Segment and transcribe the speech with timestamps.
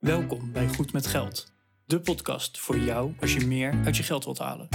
[0.00, 1.52] Welkom bij Goed met Geld,
[1.84, 4.66] de podcast voor jou als je meer uit je geld wilt halen.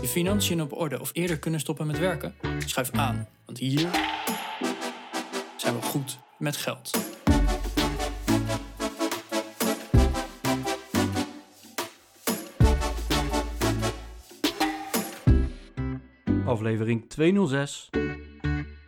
[0.00, 2.34] Je financiën op orde of eerder kunnen stoppen met werken?
[2.58, 3.90] Schuif aan, want hier
[5.56, 6.90] zijn we goed met geld.
[16.44, 17.88] aflevering 206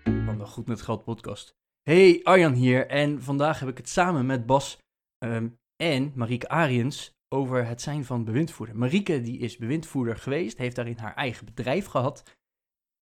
[0.05, 1.59] van de Goed met Geld podcast.
[1.82, 4.79] Hey, Arjan hier en vandaag heb ik het samen met Bas
[5.25, 8.76] ehm, en Marieke Ariens over het zijn van bewindvoerder.
[8.76, 12.39] Marieke die is bewindvoerder geweest, heeft daarin haar eigen bedrijf gehad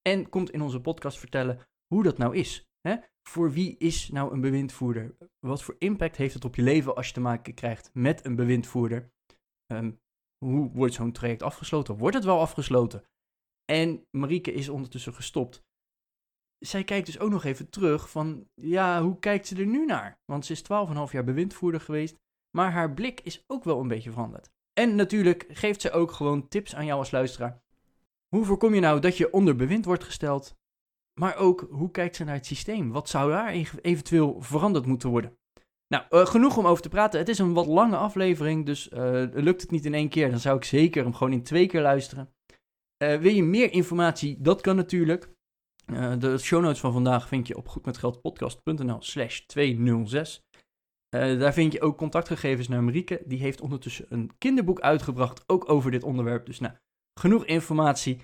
[0.02, 2.70] en komt in onze podcast vertellen hoe dat nou is.
[2.80, 2.96] Hè?
[3.28, 5.16] Voor wie is nou een bewindvoerder?
[5.38, 8.36] Wat voor impact heeft het op je leven als je te maken krijgt met een
[8.36, 9.12] bewindvoerder?
[9.66, 9.92] Ehm,
[10.44, 11.98] hoe wordt zo'n traject afgesloten?
[11.98, 13.04] Wordt het wel afgesloten?
[13.64, 15.66] En Marieke is ondertussen gestopt.
[16.58, 20.18] Zij kijkt dus ook nog even terug van, ja, hoe kijkt ze er nu naar?
[20.24, 22.16] Want ze is 12,5 jaar bewindvoerder geweest,
[22.56, 24.50] maar haar blik is ook wel een beetje veranderd.
[24.72, 27.60] En natuurlijk geeft ze ook gewoon tips aan jou als luisteraar.
[28.28, 30.56] Hoe voorkom je nou dat je onder bewind wordt gesteld?
[31.20, 32.90] Maar ook, hoe kijkt ze naar het systeem?
[32.90, 35.38] Wat zou daar eventueel veranderd moeten worden?
[35.88, 37.18] Nou, uh, genoeg om over te praten.
[37.18, 38.98] Het is een wat lange aflevering, dus uh,
[39.32, 41.80] lukt het niet in één keer, dan zou ik zeker hem gewoon in twee keer
[41.80, 42.32] luisteren.
[43.02, 44.36] Uh, wil je meer informatie?
[44.40, 45.30] Dat kan natuurlijk.
[45.92, 50.42] Uh, de show notes van vandaag vind je op goedmetgeldpodcast.nl slash 206.
[51.14, 53.22] Uh, daar vind je ook contactgegevens naar Marieke.
[53.26, 56.46] Die heeft ondertussen een kinderboek uitgebracht, ook over dit onderwerp.
[56.46, 56.74] Dus nou,
[57.20, 58.16] genoeg informatie.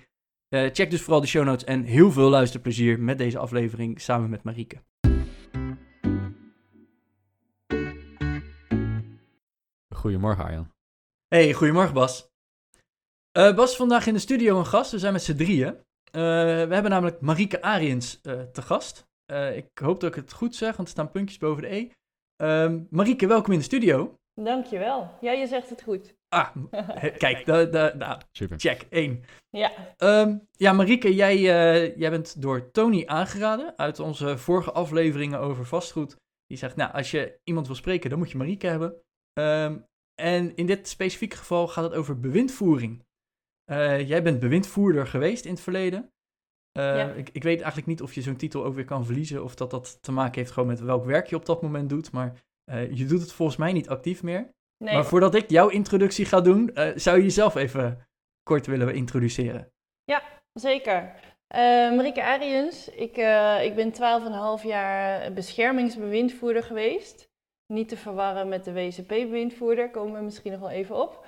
[0.49, 4.29] Uh, check dus vooral de show notes en heel veel luisterplezier met deze aflevering samen
[4.29, 4.83] met Marieke.
[9.95, 10.71] Goedemorgen Arjan.
[11.27, 12.33] Hey, goedemorgen Bas.
[13.31, 14.91] Bas, vandaag in de studio een gast.
[14.91, 15.83] We zijn met z'n drieën.
[16.15, 19.07] Uh, we hebben namelijk Marieke Ariens uh, te gast.
[19.53, 21.89] ik hoop dat ik het goed zeg, want er staan puntjes boven de E.
[22.35, 24.15] Ehm, Marieke, welkom in de studio.
[24.41, 25.17] Dankjewel.
[25.21, 26.15] Ja, je zegt het goed.
[26.27, 26.55] Ah,
[27.17, 28.59] kijk, da, da, da, Super.
[28.59, 29.23] check, één.
[29.49, 29.71] Ja.
[29.97, 31.39] Um, ja, Marieke, jij,
[31.97, 36.15] jij bent door Tony aangeraden uit onze vorige afleveringen over vastgoed.
[36.45, 38.95] Die zegt, nou, als je iemand wil spreken, dan moet je Marieke hebben.
[39.39, 43.04] Um, en in dit specifieke geval gaat het over bewindvoering.
[43.71, 46.11] Uh, jij bent bewindvoerder geweest in het verleden.
[46.77, 47.11] Uh, ja.
[47.11, 49.43] ik, ik, weet eigenlijk niet of je zo'n titel ook weer kan verliezen.
[49.43, 52.11] Of dat dat te maken heeft gewoon met welk werk je op dat moment doet.
[52.11, 54.53] Maar uh, je doet het volgens mij niet actief meer.
[54.77, 54.93] Nee.
[54.93, 58.07] Maar voordat ik jouw introductie ga doen, zou je jezelf even
[58.43, 59.71] kort willen introduceren.
[60.03, 61.15] Ja, zeker.
[61.95, 63.17] Marieke Ariens, ik,
[63.61, 63.93] ik ben
[64.59, 67.29] 12,5 jaar beschermingsbewindvoerder geweest.
[67.73, 71.25] Niet te verwarren met de WCP-bewindvoerder, komen we misschien nog wel even op.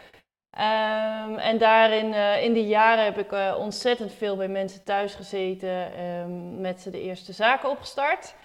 [0.58, 5.16] Um, en daarin, uh, in die jaren heb ik uh, ontzettend veel bij mensen thuis
[5.16, 8.36] gezeten, um, met ze de eerste zaken opgestart.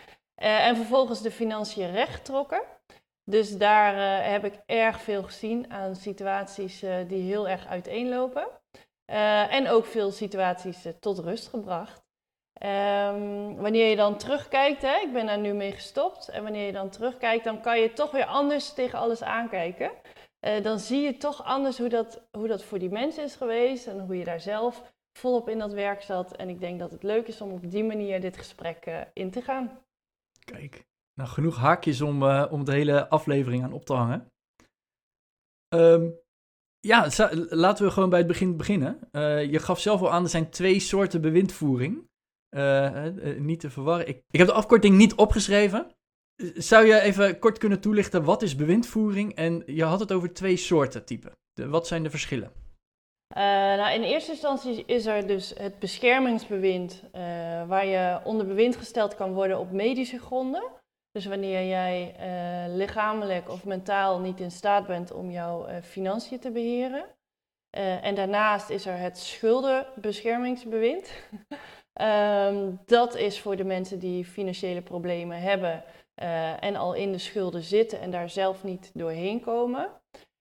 [0.42, 2.62] Uh, en vervolgens de financiën recht getrokken.
[3.24, 8.48] Dus daar heb ik erg veel gezien aan situaties die heel erg uiteenlopen.
[9.50, 12.02] en ook veel situaties tot rust gebracht.
[12.62, 16.28] Um, wanneer je dan terugkijkt, hè, ik ben daar nu mee gestopt.
[16.28, 19.90] En wanneer je dan terugkijkt, dan kan je toch weer anders tegen alles aankijken.
[20.46, 23.86] Uh, dan zie je toch anders hoe dat, hoe dat voor die mensen is geweest
[23.86, 26.36] en hoe je daar zelf volop in dat werk zat.
[26.36, 29.30] En ik denk dat het leuk is om op die manier dit gesprek uh, in
[29.30, 29.78] te gaan.
[30.44, 34.26] Kijk, nou genoeg haakjes om, uh, om de hele aflevering aan op te hangen.
[35.74, 36.20] Um,
[36.80, 37.10] ja,
[37.48, 38.98] laten we gewoon bij het begin beginnen.
[39.50, 42.08] je gaf zelf al aan, er zijn twee soorten bewindvoering.
[43.38, 44.08] niet te verwarren.
[44.08, 45.94] Ik heb de afkorting niet opgeschreven.
[46.54, 49.34] Zou je even kort kunnen toelichten, wat is bewindvoering?
[49.34, 51.32] En je had het over twee soorten typen.
[51.54, 52.52] Wat zijn de verschillen?
[53.36, 57.20] Uh, nou, in eerste instantie is er dus het beschermingsbewind, uh,
[57.68, 60.62] waar je onder bewind gesteld kan worden op medische gronden.
[61.10, 66.50] Dus wanneer jij uh, lichamelijk of mentaal niet in staat bent om jouw financiën te
[66.50, 67.04] beheren.
[68.02, 71.12] en daarnaast is er het schuldenbeschermingsbewind.
[72.00, 75.84] um, dat is voor de mensen die financiële problemen hebben
[76.22, 79.88] uh, en al in de schulden zitten en daar zelf niet doorheen komen.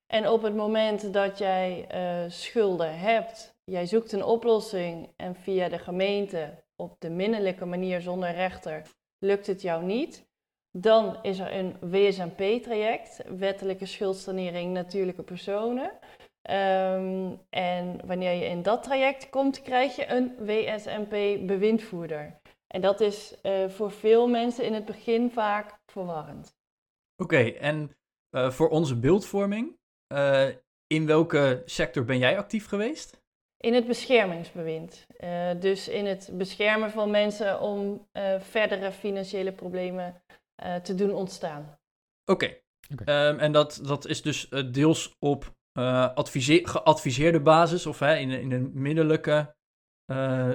[0.07, 5.69] En op het moment dat jij uh, schulden hebt, jij zoekt een oplossing en via
[5.69, 8.81] de gemeente op de minnelijke manier zonder rechter
[9.19, 10.29] lukt het jou niet,
[10.71, 15.91] dan is er een WSMP-traject, wettelijke schuldsanering natuurlijke personen.
[16.49, 22.40] Um, en wanneer je in dat traject komt, krijg je een WSMP-bewindvoerder.
[22.71, 26.55] En dat is uh, voor veel mensen in het begin vaak verwarrend.
[27.15, 27.97] Oké, okay, en
[28.31, 29.77] uh, voor onze beeldvorming,
[30.13, 30.47] uh,
[30.87, 33.19] in welke sector ben jij actief geweest?
[33.57, 35.07] In het beschermingsbewind.
[35.59, 38.07] dus in het beschermen van mensen om
[38.39, 40.21] verdere financiële problemen
[40.83, 41.79] te doen ontstaan.
[42.25, 42.45] Oké.
[42.45, 42.61] Okay.
[43.05, 48.15] Ehm, en dat, dat is dus eh, deels op eh, advise- geadviseerde basis of hè,
[48.15, 49.45] in, een- in een middelijke eh,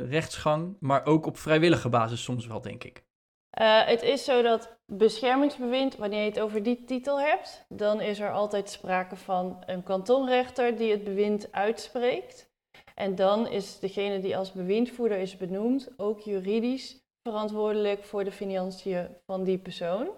[0.08, 3.04] rechtsgang, maar ook op vrijwillige basis soms wel, denk ik.
[3.50, 8.20] Eh, het is zo dat beschermingsbewind, wanneer je het over die titel hebt, dan is
[8.20, 12.50] er altijd sprake van een kantonrechter die het bewind uitspreekt.
[12.94, 19.08] En dan is degene die als bewindvoerder is benoemd ook juridisch verantwoordelijk voor de financiën
[19.26, 20.08] van die persoon.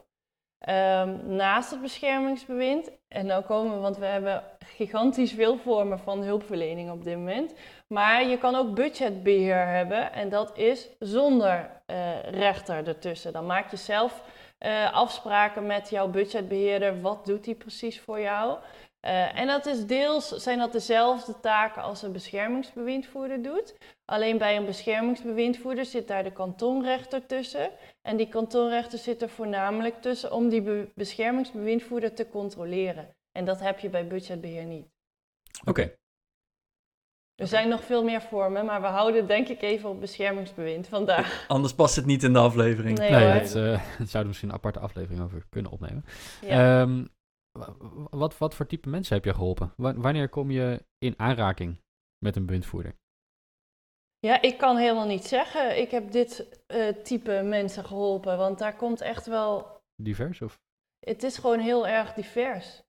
[0.58, 6.22] Ehm, naast het beschermingsbewind, en nou komen we, want we hebben gigantisch veel vormen van
[6.22, 7.54] hulpverlening op dit moment.
[7.94, 13.32] Maar je kan ook budgetbeheer hebben en dat is zonder eh, rechter ertussen.
[13.32, 14.22] Dan maak je zelf
[14.58, 17.00] eh, afspraken met jouw budgetbeheerder.
[17.00, 18.58] Wat doet hij precies voor jou?
[19.00, 23.74] Eh, en dat is deels zijn dat dezelfde taken als een beschermingsbewindvoerder doet.
[24.04, 27.70] Alleen bij een beschermingsbewindvoerder zit daar de kantonrechter tussen.
[28.02, 33.16] En die kantonrechter zit er voornamelijk tussen om die be- beschermingsbewindvoerder te controleren.
[33.32, 34.86] En dat heb je bij budgetbeheer niet.
[35.64, 35.96] Oké.
[37.40, 41.44] Er zijn nog veel meer vormen, maar we houden denk ik even op beschermingsbewind vandaag.
[41.48, 42.98] Anders past het niet in de aflevering.
[42.98, 46.04] Nee, Nee, dat, eh, daar zouden we misschien een aparte aflevering over kunnen opnemen.
[46.40, 46.80] Ja.
[46.82, 47.04] Ehm,
[47.58, 49.72] wa- wa- wat, wat voor type mensen heb je geholpen?
[49.76, 51.80] Wa- wanneer kom je in aanraking
[52.24, 52.94] met een bewindvoerder?
[54.18, 55.78] Ja, ik kan helemaal niet zeggen.
[55.78, 59.80] Ik heb dit eh, type mensen geholpen, want daar komt echt wel.
[60.02, 60.40] Divers?
[60.42, 60.58] Of?
[60.98, 62.82] Het is gewoon heel erg divers.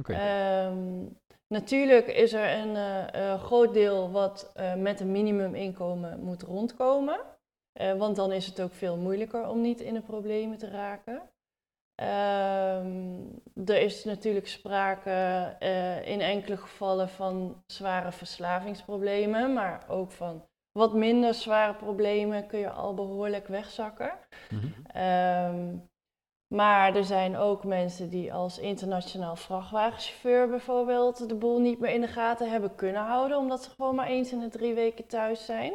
[0.00, 0.12] Oké.
[0.12, 1.04] Ehm,
[1.48, 7.20] natuurlijk is er een eh, eh, groot deel wat eh, met een minimuminkomen moet rondkomen.
[7.98, 11.22] Want dan is het ook veel moeilijker om niet in de problemen te raken.
[11.94, 13.20] Ehm,
[13.64, 15.10] er is natuurlijk sprake
[16.04, 22.70] in enkele gevallen van zware verslavingsproblemen, maar ook van wat minder zware problemen kun je
[22.70, 24.12] al behoorlijk wegzakken.
[24.86, 25.76] Ehm,
[26.54, 32.00] maar er zijn ook mensen die als internationaal vrachtwagenchauffeur bijvoorbeeld de boel niet meer in
[32.00, 35.44] de gaten hebben kunnen houden, omdat ze gewoon maar eens in de drie weken thuis
[35.44, 35.72] zijn.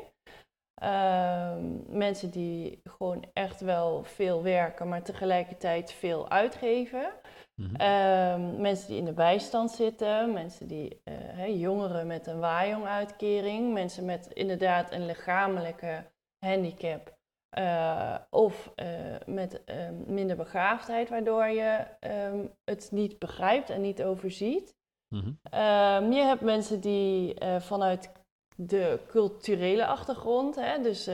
[0.82, 7.14] Ehm, mensen die gewoon echt wel veel werken, maar tegelijkertijd veel uitgeven.
[7.56, 7.76] Mhm.
[7.76, 13.74] Ehm, mensen die in de bijstand zitten, mensen die, eh, hè, jongeren met een waaijong-uitkering,
[13.74, 16.12] mensen met inderdaad een lichamelijke
[16.46, 17.20] handicap
[17.52, 18.88] eh, of eh,
[19.26, 24.76] met ehm, minder begaafdheid, waardoor je ehm, het niet begrijpt en niet overziet.
[25.08, 25.32] Mhm.
[25.44, 28.12] Ehm, je hebt mensen die eh, vanuit
[28.56, 31.08] de culturele achtergrond, hè, dus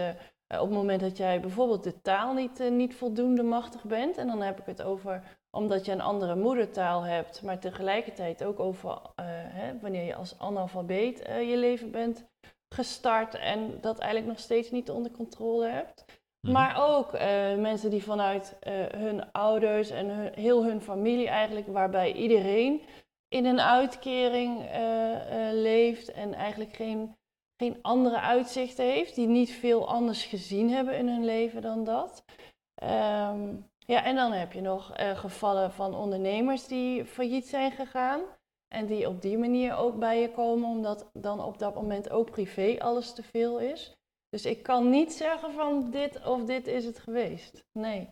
[0.48, 4.42] op het moment dat jij bijvoorbeeld de taal niet, niet voldoende machtig bent, en dan
[4.42, 9.80] heb ik het over omdat je een andere moedertaal hebt, maar tegelijkertijd ook over hè,
[9.80, 12.26] wanneer je als analfabeet je leven bent
[12.70, 16.06] gestart en dat eigenlijk nog steeds niet onder controle hebt.
[16.42, 16.54] Mhm.
[16.54, 22.14] Maar ook eh, mensen die vanuit eh, hun ouders en heel hun familie eigenlijk, waarbij
[22.14, 22.82] iedereen
[23.28, 27.16] in een uitkering eh, leeft en eigenlijk geen,
[27.62, 32.24] geen andere uitzichten heeft, die niet veel anders gezien hebben in hun leven dan dat.
[32.82, 38.22] Ehm, ja, en dan heb je nog gevallen van ondernemers die failliet zijn gegaan.
[38.68, 42.32] En die op die manier ook bij je komen, omdat dan op dat moment ook
[42.32, 43.97] privé alles te veel is.
[44.30, 47.64] Dus ik kan niet zeggen van dit of dit is het geweest.
[47.72, 48.10] Nee,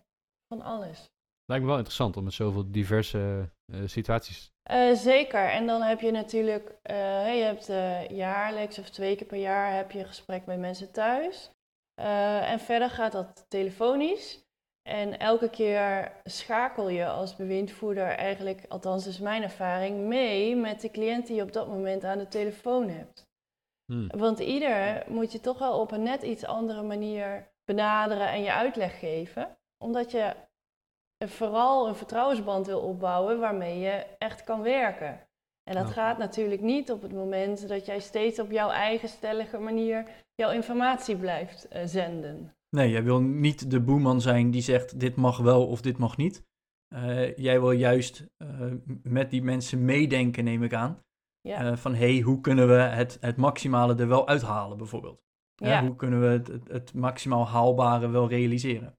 [0.48, 1.10] van alles.
[1.46, 4.52] Lijkt me wel interessant om met zoveel diverse eh, situaties.
[4.64, 5.50] Eh, zeker.
[5.50, 7.66] En dan heb je natuurlijk, eh, je hebt
[8.12, 11.50] jaarlijks of twee keer per jaar heb je een gesprek met mensen thuis.
[11.96, 14.44] En verder gaat dat telefonisch.
[14.90, 20.92] En elke keer schakel je als bewindvoerder eigenlijk, althans is mijn ervaring, mee met de
[20.92, 23.25] cliënt die je op dat moment aan de telefoon hebt.
[23.86, 24.08] Hmm.
[24.08, 28.54] Want ieder moet je toch wel op een net iets andere manier benaderen en je
[28.54, 29.58] uitleg geven.
[29.84, 30.36] Omdat je
[31.26, 35.28] vooral een vertrouwensband wil opbouwen waarmee je echt kan werken.
[35.70, 39.58] En dat gaat natuurlijk niet op het moment dat jij steeds op jouw eigen stellige
[39.58, 42.56] manier jouw informatie blijft eh, zenden.
[42.70, 46.18] Nee, jij wil niet de boeman zijn die zegt dit mag wel of dit mag
[46.18, 46.44] niet.
[46.88, 48.72] Eh, jij wil juist eh,
[49.04, 51.04] met die mensen meedenken, neem ik aan.
[51.46, 55.24] Ja, Eh, van hé, hey, hoe kunnen we het, het maximale er wel uithalen, bijvoorbeeld?
[55.56, 55.82] Ja.
[55.82, 58.98] Hoe kunnen we het, het, het maximaal haalbare wel realiseren?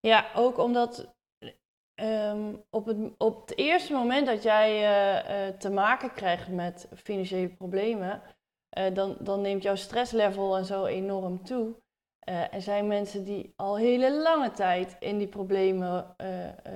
[0.00, 1.14] ja ook omdat
[1.94, 6.88] ehm, op, het, op het eerste moment dat jij eh, eh, te maken krijgt met
[6.94, 8.22] financiële problemen,
[8.92, 11.74] dan, dan neemt jouw stresslevel en zo enorm toe.
[12.50, 16.16] Er zijn mensen die al hele lange tijd in die problemen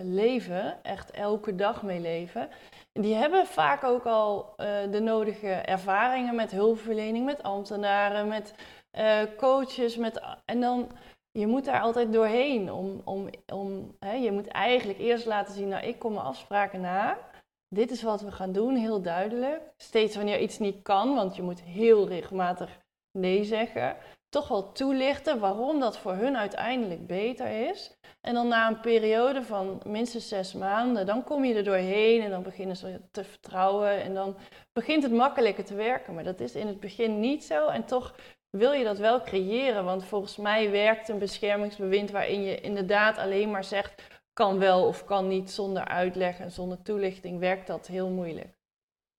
[0.02, 2.48] leven, echt elke dag mee leven.
[2.92, 8.54] Die hebben vaak ook al eh, de nodige ervaringen met hulpverlening, met ambtenaren, met
[8.90, 9.96] eh, coaches.
[9.96, 10.90] Met, en dan,
[11.30, 12.72] je moet daar altijd doorheen.
[12.72, 16.80] Om, om, om, hè, je moet eigenlijk eerst laten zien, nou ik kom mijn afspraken
[16.80, 17.18] na.
[17.68, 19.62] dit is wat we gaan doen, heel duidelijk.
[19.76, 22.78] Steeds wanneer iets niet kan, want je moet heel regelmatig
[23.18, 23.96] nee zeggen.
[24.30, 27.98] Toch wel toelichten waarom dat voor hun uiteindelijk beter is.
[28.20, 32.30] En dan na een periode van minstens zes maanden, dan kom je er doorheen en
[32.30, 34.02] dan beginnen ze te vertrouwen.
[34.02, 34.36] En dan
[34.72, 36.14] begint het makkelijker te werken.
[36.14, 37.68] Maar dat is in het begin niet zo.
[37.68, 38.14] En toch
[38.50, 39.84] wil je dat wel creëren.
[39.84, 45.04] Want volgens mij werkt een beschermingsbewind waarin je inderdaad alleen maar zegt kan wel of
[45.04, 48.58] kan niet zonder uitleg en zonder toelichting, werkt dat heel moeilijk.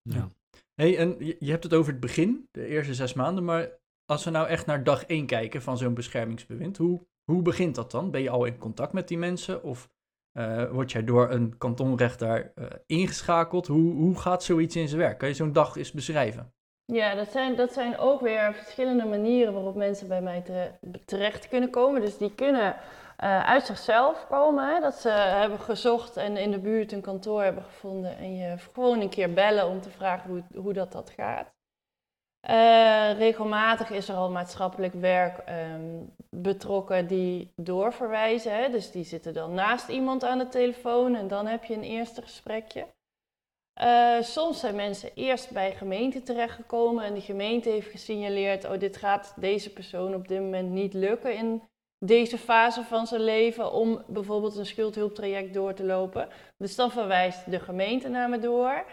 [0.02, 0.32] Ja.
[0.74, 3.70] Hey, en je hebt het over het begin, de eerste zes maanden, maar
[4.06, 7.92] als we nou echt naar dag één kijken van zo'n beschermingsbewind, hoe, hoe begint dat
[7.92, 8.12] dan?
[8.12, 9.90] Ben je al in contact met die mensen of
[10.32, 13.68] eh, word jij door een kantonrechter eh, ingeschakeld?
[13.68, 15.18] Hoe, hoe gaat zoiets in zijn werk?
[15.18, 16.54] Kan je zo'n dag eens beschrijven?
[16.86, 21.48] Ja, dat zijn, dat zijn ook weer verschillende manieren waarop mensen bij mij tere- terecht
[21.48, 22.02] kunnen komen.
[22.02, 22.76] Dus die kunnen
[23.18, 27.64] eh, uit zichzelf komen, dat ze hebben gezocht en in de buurt een kantoor hebben
[27.64, 31.54] gevonden en je gewoon een keer bellen om te vragen hoe, hoe dat, dat gaat.
[32.42, 38.72] Eh, regelmatig is er al maatschappelijk werk ehm, betrokken die doorverwijzen.
[38.72, 42.22] Dus die zitten dan naast iemand aan de telefoon en dan heb je een eerste
[42.22, 42.88] gesprekje.
[43.74, 48.98] Eh, soms zijn mensen eerst bij gemeente terechtgekomen en de gemeente heeft gesignaleerd: oh, dit
[48.98, 51.62] gaat deze persoon op dit moment niet lukken in
[52.06, 56.30] deze fase van zijn leven om bijvoorbeeld een schuldhulptraject door te lopen.
[56.58, 58.86] Dus dan verwijst de gemeente naar me door,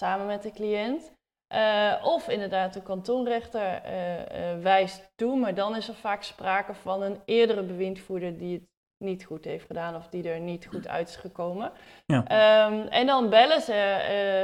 [0.00, 1.16] samen met de cliënt.
[1.54, 6.74] Uh, of inderdaad de kantonrechter uh, uh, wijst toe, maar dan is er vaak sprake
[6.74, 10.88] van een eerdere bewindvoerder die het niet goed heeft gedaan of die er niet goed
[10.88, 11.72] uit is gekomen.
[12.06, 12.18] Ja.
[12.66, 13.74] Um, en dan bellen ze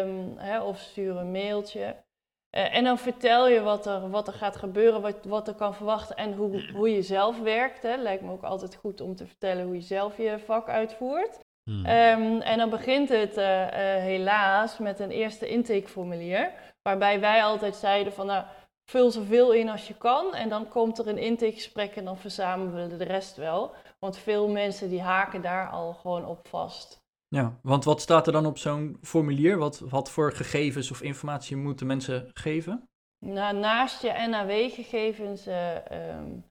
[0.04, 1.96] um, hè, of sturen een mailtje.
[2.50, 6.16] en dan vertel je wat er, wat er gaat gebeuren, wat, wat er kan verwachten
[6.16, 7.82] en hoe, hoe je zelf werkt.
[7.82, 7.96] Hè.
[7.96, 11.38] Lijkt me ook altijd goed om te vertellen hoe je zelf je vak uitvoert.
[11.64, 11.86] Hmm.
[11.86, 13.36] Um, en dan begint het
[14.00, 16.52] helaas met een eerste intakeformulier.
[16.88, 18.44] Waarbij wij altijd zeiden van nou,
[18.90, 22.88] vul zoveel in als je kan en dan komt er een intakegesprek en dan verzamelen
[22.88, 23.74] we de rest wel.
[23.98, 27.02] Want veel mensen die haken daar al gewoon op vast.
[27.28, 29.58] Ja, want wat staat er dan op zo'n formulier?
[29.58, 32.88] Wat, wat voor gegevens of informatie moeten mensen geven?
[33.24, 35.74] Nou, naast je NAW-gegevens uh,
[36.16, 36.44] um,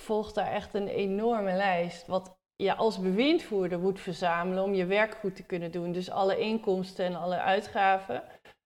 [0.00, 2.06] volgt daar echt een enorme lijst.
[2.06, 5.92] Wat je als bewindvoerder moet verzamelen om je werk goed te kunnen doen.
[5.92, 8.22] Dus alle inkomsten en alle uitgaven.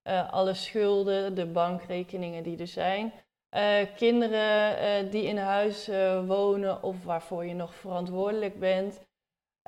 [0.09, 3.13] Uh, alle schulden, de bankrekeningen die er zijn.
[3.57, 5.87] Uh, kinderen uh, die in huis
[6.27, 9.01] wonen of waarvoor je nog verantwoordelijk bent.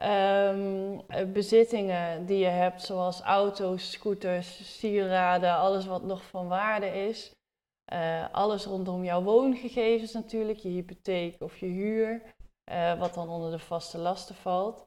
[0.03, 7.33] Um, bezittingen die je hebt, zoals auto's, scooters, sieraden, alles wat nog van waarde is.
[8.33, 12.23] alles rondom jouw woongegevens natuurlijk, je hypotheek of je huur,
[12.99, 14.87] wat dan onder de vaste lasten valt.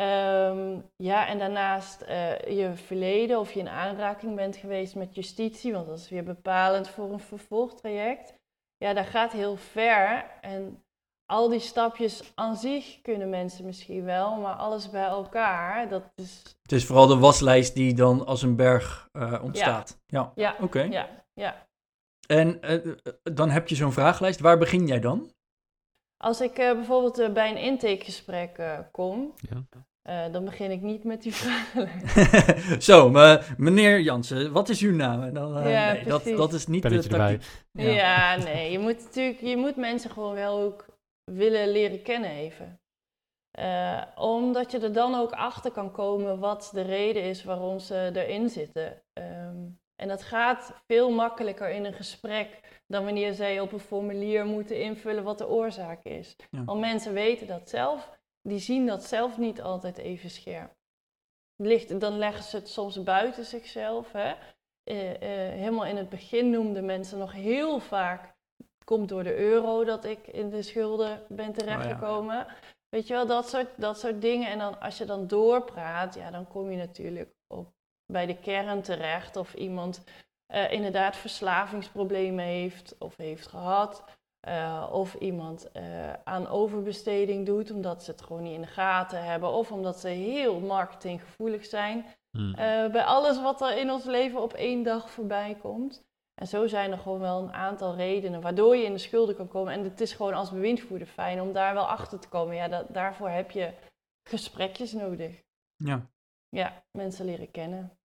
[0.00, 5.72] Um, ja, en daarnaast uh, je verleden of je in aanraking bent geweest met justitie,
[5.72, 8.34] want dat is weer bepalend voor een vervolgtraject.
[8.76, 10.24] Ja, dat gaat heel ver.
[10.40, 10.82] En
[11.32, 16.42] al die stapjes aan zich kunnen mensen misschien wel, maar alles bij elkaar, dat is...
[16.62, 19.98] Het is vooral de waslijst die dan als een berg uh, ontstaat.
[20.06, 20.52] Ja, ja.
[20.52, 20.62] oké.
[20.62, 20.88] Okay.
[20.88, 21.66] Ja, ja.
[22.26, 24.40] En uh, dan heb je zo'n vragenlijst.
[24.40, 25.30] Waar begin jij dan?
[26.26, 29.34] Als ik uh, bijvoorbeeld uh, bij een intakegesprek uh, kom,
[30.02, 30.28] ja.
[30.28, 31.88] dan begin ik niet met die vragen.
[32.82, 35.34] Zo, maar meneer Jansen, wat is uw naam?
[35.34, 37.42] Dan, ja, nee, dat, dat is niet de tactiek.
[37.72, 37.90] Ja.
[37.90, 40.86] ja, nee, je moet natuurlijk, je moet mensen gewoon wel ook
[41.24, 42.80] willen leren kennen even.
[44.14, 48.48] omdat je er dan ook achter kan komen wat de reden is waarom ze erin
[48.48, 49.02] zitten.
[49.12, 54.46] Um, en dat gaat veel makkelijker in een gesprek dan wanneer zij op een formulier
[54.46, 56.36] moeten invullen wat de oorzaak is.
[56.50, 56.64] Ja.
[56.64, 60.74] Want mensen weten dat zelf, die zien dat zelf niet altijd even scherp.
[61.56, 64.12] Ligt, dan leggen ze het soms buiten zichzelf.
[64.12, 64.34] Hè?
[64.84, 65.18] Uh, uh,
[65.52, 70.04] helemaal in het begin noemden mensen nog heel vaak, het komt door de euro dat
[70.04, 72.40] ik in de schulden ben terechtgekomen.
[72.40, 72.54] Oh ja.
[72.88, 74.50] Weet je wel, dat soort, dat soort dingen.
[74.50, 77.35] En dan, als je dan doorpraat, ja, dan kom je natuurlijk
[78.06, 80.04] bij de kern terecht of iemand
[80.54, 84.04] uh, inderdaad verslavingsproblemen heeft of heeft gehad.
[84.48, 89.24] Uh, of iemand uh, aan overbesteding doet omdat ze het gewoon niet in de gaten
[89.24, 92.04] hebben of omdat ze heel marketinggevoelig zijn.
[92.30, 92.52] Hmm.
[92.92, 96.04] bij alles wat er in ons leven op één dag voorbij komt.
[96.40, 99.48] En zo zijn er gewoon wel een aantal redenen waardoor je in de schulden kan
[99.48, 99.72] komen.
[99.72, 102.56] En het is gewoon als bewindvoerder fijn om daar wel achter te komen.
[102.56, 103.72] Ja, dat, daarvoor heb je
[104.22, 105.42] gesprekjes nodig.
[105.76, 106.06] Ja.
[106.48, 107.95] Ja, mensen leren kennen.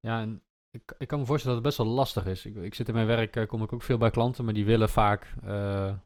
[0.00, 2.46] Ja, en ik, ik kan me voorstellen dat het best wel lastig is.
[2.46, 4.64] Ik, ik zit in mijn werk, uh, kom ik ook veel bij klanten, maar die
[4.64, 5.98] willen vaak, uh,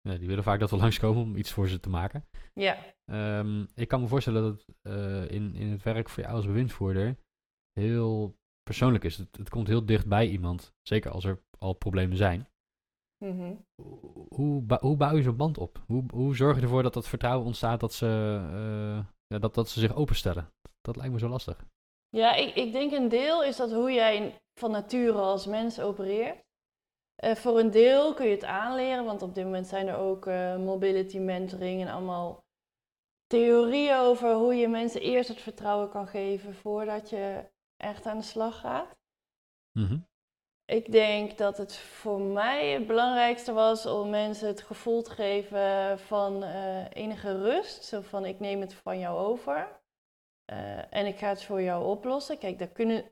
[0.00, 2.24] ja, die willen vaak dat we langskomen om iets voor ze te maken.
[2.54, 2.78] Ja.
[3.38, 7.16] Um, ik kan me voorstellen dat uh, in, in het werk voor jou als bewindvoerder,
[7.72, 9.16] heel persoonlijk is.
[9.16, 10.74] Het, het komt heel dicht bij iemand.
[10.82, 12.48] Zeker als er al problemen zijn.
[13.24, 13.54] Mhm.
[14.34, 15.82] Hoe, hoe bouw je zo'n band op?
[15.86, 18.06] Hoe, hoe zorg je ervoor dat dat vertrouwen ontstaat dat ze,
[18.50, 20.52] eh, ja, dat, dat ze zich openstellen?
[20.80, 21.64] Dat lijkt me zo lastig.
[22.16, 26.44] Ja, ik, ik denk een deel is dat hoe jij van nature als mens opereert.
[27.14, 30.26] Eh, voor een deel kun je het aanleren, want op dit moment zijn er ook
[30.26, 32.44] eh, mobility mentoring en allemaal
[33.26, 38.24] theorieën over hoe je mensen eerst het vertrouwen kan geven voordat je echt aan de
[38.24, 38.96] slag gaat.
[39.78, 39.98] Mhm.
[40.64, 45.98] Ik denk dat het voor mij het belangrijkste was om mensen het gevoel te geven
[45.98, 47.84] van eh, enige rust.
[47.84, 49.84] Zo van ik neem het van jou over
[50.90, 52.38] en ik ga het voor jou oplossen.
[52.38, 53.04] Kijk, daar kunnen,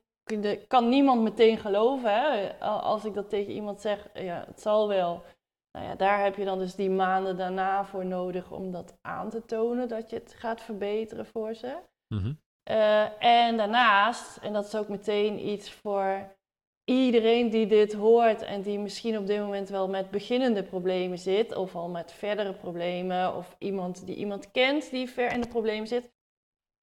[0.67, 2.09] kan niemand meteen geloven.
[2.13, 2.53] Hè?
[2.59, 5.23] Al- Als ik dat tegen iemand zeg, ja, het zal wel.
[5.71, 9.29] Nou ja, daar heb je dan dus die maanden daarna voor nodig om dat aan
[9.29, 11.77] te tonen dat je het gaat verbeteren voor ze.
[12.07, 12.33] Mhm.
[12.63, 16.35] Eh, en daarnaast, en dat is ook meteen iets voor
[16.83, 21.55] iedereen die dit hoort en die misschien op dit moment wel met beginnende problemen zit,
[21.55, 25.87] of al met verdere problemen, of iemand die iemand kent die ver in de problemen
[25.87, 26.13] zit.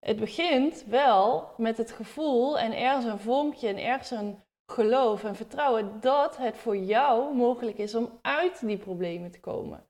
[0.07, 4.43] Het begint wel met het gevoel en ergens een vormpje en ergens een
[4.73, 9.87] geloof en vertrouwen dat het voor jou mogelijk is om uit die problemen te komen.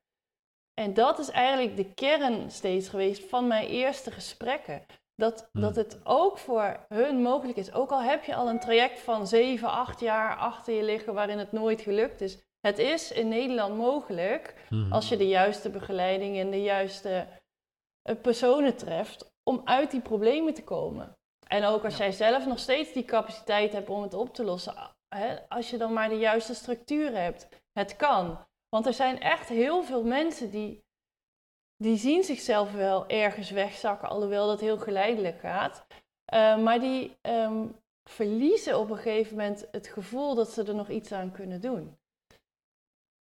[0.75, 4.87] En dat is eigenlijk de kern steeds geweest van mijn eerste gesprekken.
[5.15, 5.61] Dat, Hmm.
[5.63, 7.73] dat het ook voor hun mogelijk is.
[7.73, 11.39] Ook al heb je al een traject van 7, 8 jaar achter je liggen waarin
[11.39, 12.39] het nooit gelukt is.
[12.61, 14.93] Het is in Nederland mogelijk, Mhm.
[14.93, 17.27] als je de juiste begeleiding en de juiste
[18.03, 21.17] eh, personen treft, om uit die problemen te komen.
[21.47, 24.75] En ook als jij zelf nog steeds die capaciteit hebt om het op te lossen,
[25.09, 27.49] hè, als je dan maar de juiste structuur hebt.
[27.73, 28.47] Het kan.
[28.69, 30.85] Want er zijn echt heel veel mensen die,
[31.77, 35.87] die zien zichzelf wel ergens wegzakken, alhoewel dat heel geleidelijk gaat.
[36.25, 37.67] Eh, maar die ehm,
[38.11, 41.99] verliezen op een gegeven moment het gevoel dat ze er nog iets aan kunnen doen.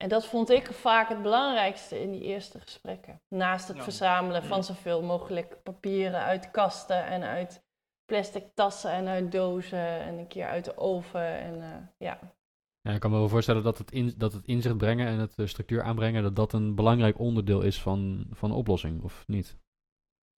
[0.03, 3.21] En dat vond ik vaak het belangrijkste in die eerste gesprekken.
[3.29, 3.83] Naast het Ja.
[3.83, 7.65] verzamelen van zoveel mogelijk papieren uit kasten en uit
[8.05, 11.39] plastic tassen en uit dozen en een keer uit de oven.
[11.39, 12.19] En, eh, ja.
[12.81, 15.39] Ja, ik kan me wel voorstellen dat het, in, dat het inzicht brengen en het
[15.39, 19.57] eh, structuur aanbrengen, dat dat een belangrijk onderdeel is van, van de oplossing, of niet?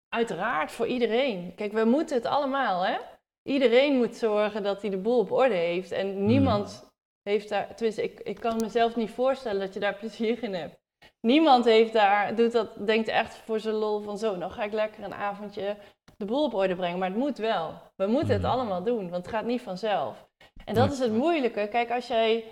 [0.09, 1.55] Uiteraard, voor iedereen.
[1.55, 2.97] Kijk, we moeten het allemaal, hè?
[3.43, 5.91] Iedereen moet zorgen dat hij de boel op orde heeft.
[5.91, 6.92] En niemand
[7.23, 10.81] heeft daar, tenminste, ik, ik kan mezelf niet voorstellen dat je daar plezier in hebt.
[11.21, 14.73] Niemand heeft daar, doet dat, denkt echt voor zijn lol van zo, nou ga ik
[14.73, 15.77] lekker een avondje
[16.17, 16.99] de boel op orde brengen.
[16.99, 17.73] Maar het moet wel.
[17.97, 18.51] We moeten het Mhm.
[18.51, 20.29] allemaal doen, want het gaat niet vanzelf.
[20.65, 21.69] En dat is het moeilijke.
[21.69, 22.45] Kijk, als jij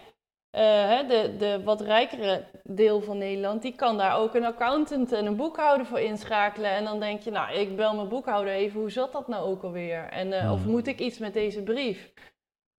[0.51, 5.27] hè, de, de wat rijkere deel van Nederland, die kan daar ook een accountant en
[5.27, 6.71] een boekhouder voor inschakelen.
[6.71, 9.63] En dan denk je, nou, ik bel mijn boekhouder even, hoe zat dat nou ook
[9.63, 10.09] alweer?
[10.09, 10.71] En, eh, Of Hmm.
[10.71, 12.13] moet ik iets met deze brief?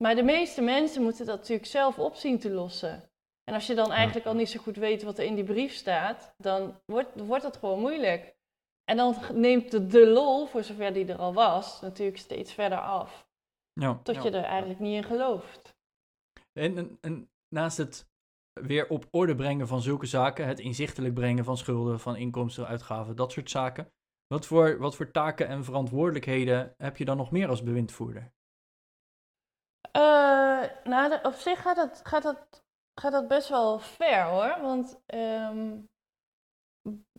[0.01, 3.09] Maar de meeste mensen moeten dat natuurlijk zelf op zien te lossen.
[3.43, 5.73] En als je dan eigenlijk al niet zo goed weet wat er in die brief
[5.73, 8.35] staat, dan wordt, wordt dat gewoon moeilijk.
[8.83, 12.79] En dan neemt de, de lol, voor zover die er al was, natuurlijk steeds verder
[12.79, 13.29] af.
[13.73, 13.99] Ja.
[14.03, 14.23] Tot Ja.
[14.23, 15.75] je er eigenlijk niet in gelooft.
[16.53, 18.09] En, en, en naast het
[18.53, 23.15] weer op orde brengen van zulke zaken, het inzichtelijk brengen van schulden, van inkomsten, uitgaven,
[23.15, 23.93] dat soort zaken.
[24.27, 28.33] Wat voor, wat voor taken en verantwoordelijkheden heb je dan nog meer als bewindvoerder?
[29.91, 32.63] Eh, nou, op zich gaat dat, gaat, dat,
[33.01, 34.57] gaat dat best wel ver hoor.
[34.61, 35.77] Want ehm,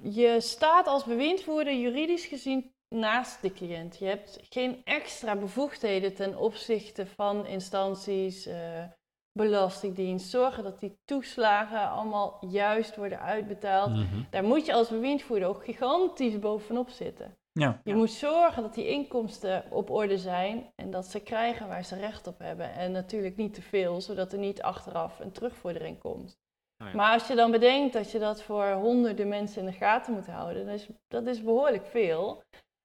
[0.02, 3.98] je staat als bewindvoerder juridisch gezien naast de cliënt.
[3.98, 8.84] Je hebt geen extra bevoegdheden ten opzichte van instanties, eh,
[9.32, 10.30] belastingdienst.
[10.30, 13.90] Zorgen dat die toeslagen allemaal juist worden uitbetaald.
[13.90, 14.22] Mhm.
[14.30, 17.36] Daar moet je als bewindvoerder ook gigantisch bovenop zitten.
[17.52, 17.80] Ja.
[17.84, 21.96] Je moet zorgen dat die inkomsten op orde zijn en dat ze krijgen waar ze
[21.96, 22.72] recht op hebben.
[22.72, 26.40] En natuurlijk niet te veel, zodat er niet achteraf een terugvordering komt.
[26.82, 26.94] Oh ja.
[26.94, 30.26] Maar als je dan bedenkt dat je dat voor honderden mensen in de gaten moet
[30.26, 32.42] houden, dat is, dat is behoorlijk veel.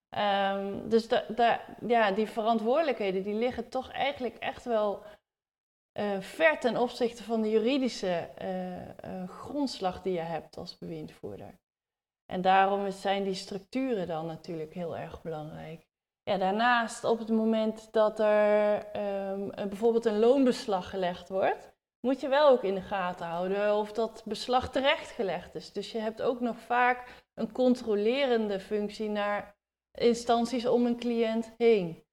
[0.10, 5.03] Ehm, dus da, da- ja, die verantwoordelijkheden die liggen toch eigenlijk echt wel
[5.91, 11.60] eh, ver ten opzichte van de juridische eh, eh, grondslag die je hebt als bewindvoerder.
[12.32, 15.86] En daarom zijn die structuren dan natuurlijk heel erg belangrijk.
[16.24, 22.28] Ja, daarnaast, op het moment dat er ehm, bijvoorbeeld een loonbeslag gelegd wordt, moet je
[22.28, 25.72] wel ook in de gaten houden of dat beslag terechtgelegd is.
[25.72, 29.56] Dus je hebt ook nog vaak een controlerende functie naar
[29.92, 32.04] instanties om een cliënt heen.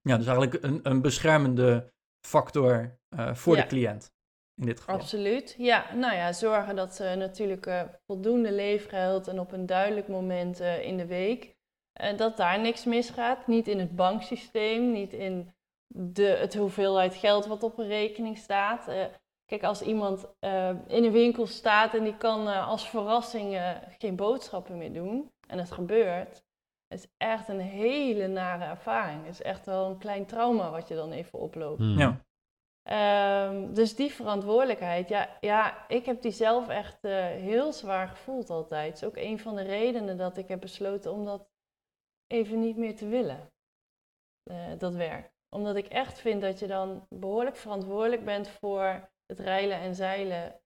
[0.00, 1.92] Ja, dus eigenlijk een, een beschermende
[2.26, 3.62] factor eh, voor Ja.
[3.62, 4.12] de cliënt.
[4.56, 4.94] In dit geval.
[4.94, 5.54] Absoluut.
[5.58, 10.60] Ja, nou ja, zorgen dat ze natuurlijk eh, voldoende leefgeld en op een duidelijk moment
[10.60, 11.56] eh, in de week,
[11.92, 13.46] eh, dat daar niks misgaat.
[13.46, 15.50] Niet in het banksysteem, niet in
[15.86, 18.88] de, het hoeveelheid geld wat op een rekening staat.
[18.88, 19.04] Eh,
[19.46, 23.70] kijk, als iemand eh, in een winkel staat en die kan eh, als verrassing eh,
[23.98, 26.44] geen boodschappen meer doen, en het gebeurt,
[26.88, 29.24] het is echt een hele nare ervaring.
[29.24, 31.78] Het is echt wel een klein trauma wat je dan even oploopt.
[31.78, 31.98] Hmm.
[31.98, 32.20] Ja.
[32.84, 38.50] Ehm, dus die verantwoordelijkheid, ja, ja, ik heb die zelf echt eh, heel zwaar gevoeld
[38.50, 38.86] altijd.
[38.86, 41.48] Het is ook een van de redenen dat ik heb besloten om dat
[42.26, 43.52] even niet meer te willen,
[44.50, 45.32] eh, dat werk.
[45.48, 50.60] Omdat ik echt vind dat je dan behoorlijk verantwoordelijk bent voor het reilen en zeilen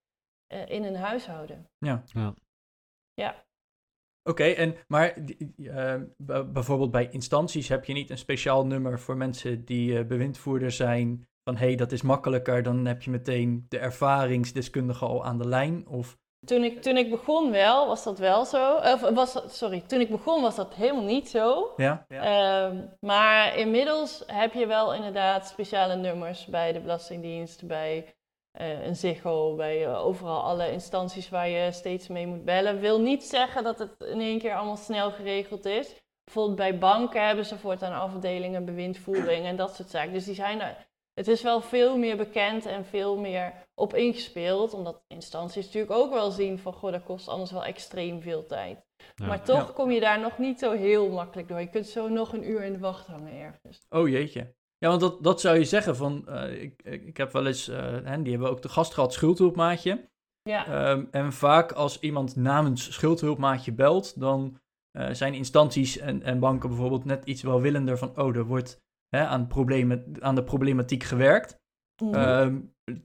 [0.47, 1.71] eh, in een huishouden.
[1.79, 2.03] Ja.
[2.07, 2.35] Ja.
[3.15, 3.47] Ja.
[4.23, 5.15] Oké, en maar
[5.57, 10.07] eh, b- bijvoorbeeld bij instanties heb je niet een speciaal nummer voor mensen die eh,
[10.07, 11.29] bewindvoerder zijn.
[11.49, 12.63] Van hé, hey, dat is makkelijker.
[12.63, 15.87] Dan heb je meteen de ervaringsdeskundige al aan de lijn.
[15.89, 18.75] Of Toen ik, toen ik begon wel, was dat wel zo.
[18.75, 21.73] Of was dat, sorry, toen ik begon was dat helemaal niet zo.
[21.77, 28.15] ja, Ehm, maar inmiddels heb je wel inderdaad speciale nummers bij de Belastingdienst, bij
[28.51, 32.81] eh, een Ziggo, bij eh, overal alle instanties waar je steeds mee moet bellen.
[32.81, 35.95] Wil niet zeggen dat het in één keer allemaal snel geregeld is.
[36.25, 40.13] Bijvoorbeeld bij banken hebben ze voortaan afdelingen bewindvoering en dat soort zaken.
[40.13, 40.88] Dus die zijn er,
[41.19, 44.75] het is wel veel meer bekend en veel meer op ingespeeld.
[44.75, 48.87] Omdat instanties natuurlijk ook wel zien van, goh, dat kost anders wel extreem veel tijd.
[49.15, 49.27] Ja.
[49.27, 49.73] Maar toch Ja.
[49.73, 51.61] kom je daar nog niet zo heel makkelijk door.
[51.61, 53.87] Je kunt zo nog een uur in de wacht hangen ergens.
[53.89, 54.55] oh jeetje.
[54.79, 57.69] Ja, want dat, dat zou je zeggen van, eh, ik, ik ik heb wel eens,
[57.69, 60.09] eh, hè, die hebben ook de gast gehad, schuldhulpmaatje.
[60.43, 66.39] Ja, Ehm, en vaak als iemand namens schuldhulpmaatje belt, dan eh, zijn instanties en, en
[66.39, 71.03] banken bijvoorbeeld net iets welwillender van, oh, er wordt hè, aan, problemen, aan de problematiek
[71.03, 71.57] gewerkt.
[72.03, 72.15] Mhm.
[72.15, 72.61] Ehm,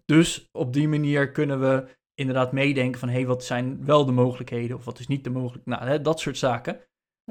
[0.06, 4.12] dus op die manier kunnen we inderdaad meedenken van, hé, hey, wat zijn wel de
[4.12, 6.76] mogelijkheden of wat is niet de mogelijk, nou, hè, dat soort zaken.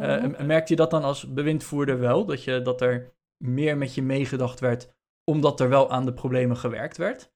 [0.01, 0.25] Eh, Mhm.
[0.25, 3.13] en- en merkt je dat dan als bewindvoerder wel, dat, je, dat er
[3.45, 4.95] meer met je meegedacht werd,
[5.31, 7.31] omdat er wel aan de problemen gewerkt werd?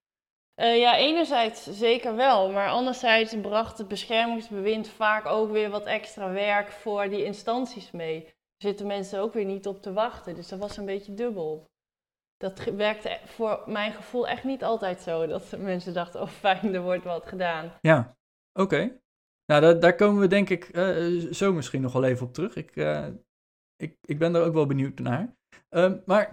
[0.54, 6.30] Eh, ja, enerzijds zeker wel, maar anderzijds bracht het beschermingsbewind vaak ook weer wat extra
[6.32, 8.34] werk voor die instanties mee.
[8.56, 11.64] Zitten mensen ook weer niet op te wachten, dus dat was een beetje dubbel.
[12.36, 16.74] Dat werkte e- voor mijn gevoel echt niet altijd zo, dat mensen dachten, oh fijn,
[16.74, 17.72] er wordt wat gedaan.
[17.80, 18.16] Ja,
[18.52, 19.00] oké.
[19.46, 22.56] Nou, daar, daar komen we denk ik eh, zo misschien nog wel even op terug.
[22.56, 23.08] Ik, eh,
[23.76, 25.36] ik, ik ben daar ook wel benieuwd naar.
[25.68, 26.32] Ehm, maar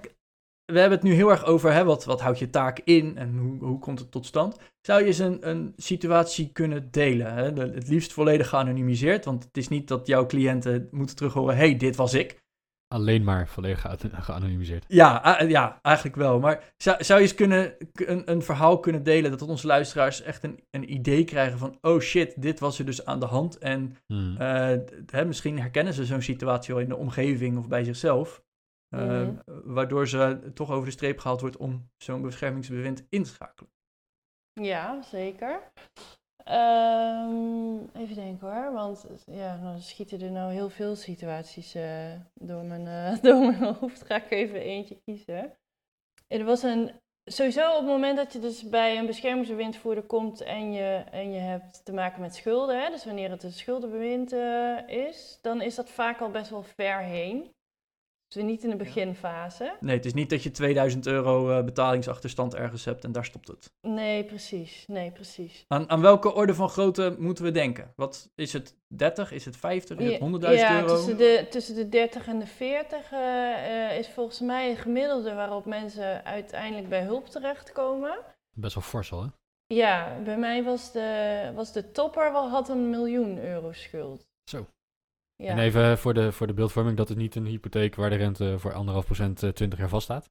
[0.66, 3.38] we hebben het nu heel erg over hè, wat, wat houdt je taak in en
[3.38, 4.58] hoe, hoe komt het tot stand.
[4.82, 7.34] Zou je eens een, een situatie kunnen delen?
[7.34, 7.54] Hè?
[7.54, 11.56] De- het liefst volledig geanonimiseerd, want het is niet dat jouw cliënten moeten terug horen,
[11.56, 12.42] hey, dit was ik.
[12.88, 14.86] Alleen maar volledig ge- geanonimiseerd.
[14.88, 16.40] Ja, ja, eigenlijk wel.
[16.40, 20.44] Maar zou, zou je eens kunnen, een, een verhaal kunnen delen dat onze luisteraars echt
[20.44, 23.58] een, een idee krijgen van, oh shit, dit was er dus aan de hand.
[23.58, 24.38] En Hmm.
[24.38, 28.43] eh, hè, misschien herkennen ze zo'n situatie wel in de omgeving of bij zichzelf.
[28.94, 29.36] Mhm.
[29.46, 33.72] Waardoor ze toch over de streep gehaald wordt om zo'n beschermingsbewind in te schakelen.
[34.54, 35.72] Ja, zeker.
[36.44, 42.64] Ehm, even denken hoor, want ja, nou, schieten er nou heel veel situaties eh, door,
[42.64, 44.06] mijn, eh, door mijn hoofd.
[44.06, 45.58] Ga ik even eentje kiezen.
[46.28, 46.92] Er was een,
[47.26, 51.40] sowieso op het moment dat je dus bij een beschermingsbewindvoerder komt en je, en je
[51.40, 55.76] hebt te maken met schulden, hè, dus wanneer het een schuldenbewind eh, is, dan is
[55.76, 57.54] dat vaak al best wel ver heen.
[58.34, 59.76] Dus niet in de beginfase.
[59.80, 63.48] Nee, het is niet dat je 2000 euro eh, betalingsachterstand ergens hebt en daar stopt
[63.48, 63.72] het.
[63.82, 64.86] Nee, precies.
[64.88, 65.66] Nee, precies.
[65.68, 67.94] Aan, aan welke orde van grootte moeten we denken?
[67.96, 69.32] Wat is het 30?
[69.32, 69.98] Is het 50?
[69.98, 70.96] Is het 100.000 ja, euro?
[70.96, 75.34] Tussen de, tussen de 30 en de 40 eh, eh, is volgens mij een gemiddelde
[75.34, 78.20] waarop mensen uiteindelijk bij hulp terechtkomen.
[78.56, 79.28] Best wel fors al, hè?
[79.66, 84.26] Ja, bij mij was de, was de topper wel had een miljoen euro schuld.
[84.44, 84.68] Zo.
[85.36, 85.50] Ja.
[85.50, 88.60] En even voor de, voor de beeldvorming, dat is niet een hypotheek waar de rente
[88.60, 90.30] voor anderhalf procent eh, 20 jaar vaststaat.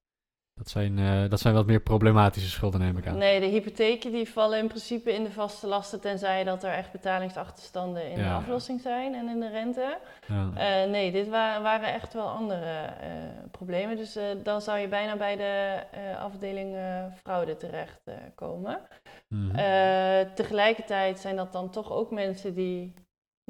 [0.55, 3.19] Dat zijn, eh, dat zijn wat meer problematische schulden, neem ik aan.
[3.19, 6.93] Nee, de hypotheken die vallen in principe in de vaste lasten, tenzij dat er echt
[6.93, 8.37] betalingsachterstanden in Ja, de ja.
[8.37, 9.99] aflossing zijn en in de rente.
[10.27, 10.51] Ja.
[10.85, 13.09] Eh, nee, dit wa- waren echt wel andere eh,
[13.51, 13.97] problemen.
[13.97, 18.33] Dus eh, dan zou je bijna bij de eh, afdeling eh, fraude terechtkomen.
[18.35, 18.81] komen.
[19.29, 19.57] Mhm.
[19.57, 22.95] Eh, tegelijkertijd zijn dat dan toch ook mensen die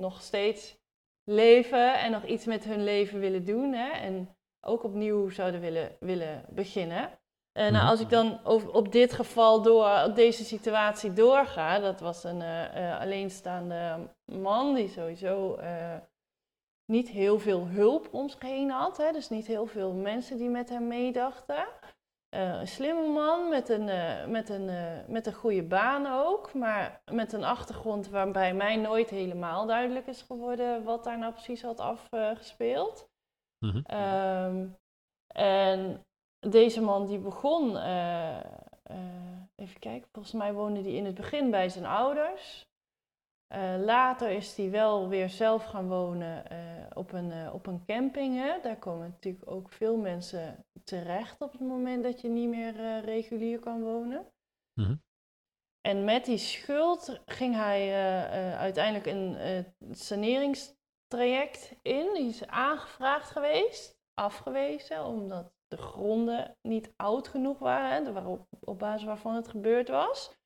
[0.00, 0.80] nog steeds
[1.24, 3.72] leven en nog iets met hun leven willen doen.
[3.72, 3.90] Hè?
[3.90, 7.10] En ook opnieuw zouden willen, willen beginnen.
[7.52, 7.86] Eh, nou, Mhm.
[7.86, 12.42] als ik dan over, op dit geval door, op deze situatie doorga, dat was een
[12.42, 15.58] eh, eh, alleenstaande man die sowieso
[16.84, 18.96] niet heel veel hulp om zich heen had.
[18.96, 19.12] Hè?
[19.12, 21.66] Dus niet heel veel mensen die met hem meedachten.
[22.32, 26.54] Eh, een slimme man met een, eh, met, een, eh, met een goede baan ook,
[26.54, 31.62] maar met een achtergrond waarbij mij nooit helemaal duidelijk is geworden wat daar nou precies
[31.62, 33.08] had afgespeeld.
[33.58, 33.80] Mhm.
[33.84, 34.66] Ehm,
[35.26, 36.04] en
[36.38, 37.76] deze man die begon,
[39.56, 42.66] even kijken, volgens mij woonde hij in het begin bij zijn ouders.
[43.52, 46.58] Eh, later is hij wel weer zelf gaan wonen eh,
[46.94, 48.36] op, een, eh, op een camping.
[48.36, 48.60] Hè.
[48.62, 53.58] Daar komen natuurlijk ook veel mensen terecht op het moment dat je niet meer regulier
[53.58, 54.26] kan wonen.
[54.80, 54.94] Mhm.
[55.80, 57.94] En met die schuld ging hij
[58.56, 62.14] uiteindelijk een saneringstraject in.
[62.14, 68.78] Die is aangevraagd geweest, afgewezen, omdat de gronden niet oud genoeg waren, hè, waarop, op
[68.78, 70.40] basis waarvan het gebeurd was.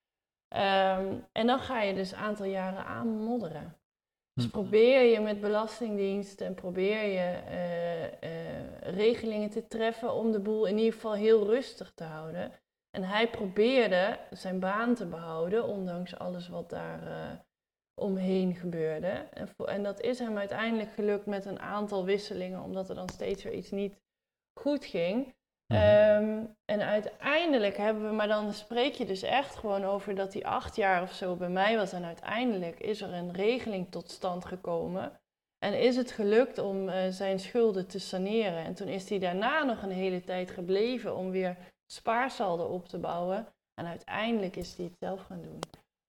[0.48, 3.76] Ehm, en dan ga je dus een aantal jaren aanmodderen.
[4.32, 4.50] Dus Hm.
[4.50, 10.66] probeer je met Belastingdienst en probeer je eh, eh, regelingen te treffen om de boel
[10.66, 12.52] in ieder geval heel rustig te houden.
[12.90, 17.38] En hij probeerde zijn baan te behouden, ondanks alles wat daar eh,
[17.94, 19.09] omheen gebeurde.
[19.09, 23.42] En, en dat is hem uiteindelijk gelukt met een aantal wisselingen, omdat er dan steeds
[23.42, 24.00] weer iets niet
[24.61, 25.35] goed ging.
[25.66, 25.81] Mhm.
[25.81, 30.44] Ehm, en uiteindelijk hebben we, maar dan spreek je dus echt gewoon over dat hij
[30.44, 31.92] acht jaar of zo bij mij was.
[31.92, 35.20] En uiteindelijk is er een regeling tot stand gekomen.
[35.59, 38.64] En is het gelukt om eh, zijn schulden te saneren.
[38.64, 41.57] En toen is hij daarna nog een hele tijd gebleven om weer
[41.92, 43.46] spaarsaldo op te bouwen.
[43.81, 45.59] En uiteindelijk is hij het zelf gaan doen.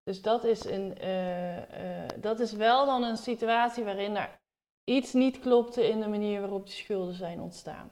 [0.03, 4.39] Dus dat is, een, eh, eh, dat is wel dan een situatie waarin er
[4.83, 7.91] iets niet klopte in de manier waarop die schulden zijn ontstaan.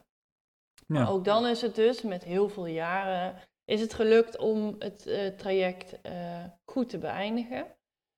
[0.86, 1.00] Ja.
[1.00, 5.06] Maar ook dan is het dus met heel veel jaren is het gelukt om het
[5.08, 7.66] eh, traject eh, goed te beëindigen.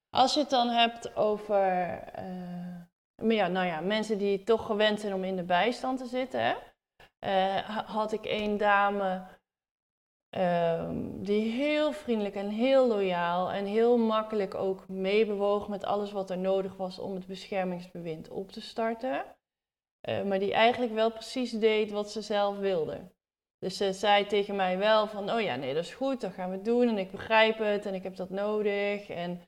[0.10, 2.67] Als je het dan hebt over eh,
[3.21, 6.56] maar ja, nou ja, mensen die toch gewend zijn om in de bijstand te zitten,
[7.19, 9.25] hè, ha- had ik één dame
[10.30, 16.30] ehm, die heel vriendelijk en heel loyaal en heel makkelijk ook meebewoog met alles wat
[16.30, 19.37] er nodig was om het beschermingsbewind op te starten.
[20.08, 23.15] Eh, maar die eigenlijk wel precies deed wat ze zelf wilde.
[23.60, 26.52] Dus ze zei tegen mij wel van, oh ja, nee, dat is goed, dat gaan
[26.52, 29.10] we doen en ik begrijp het en ik heb dat nodig.
[29.10, 29.41] En,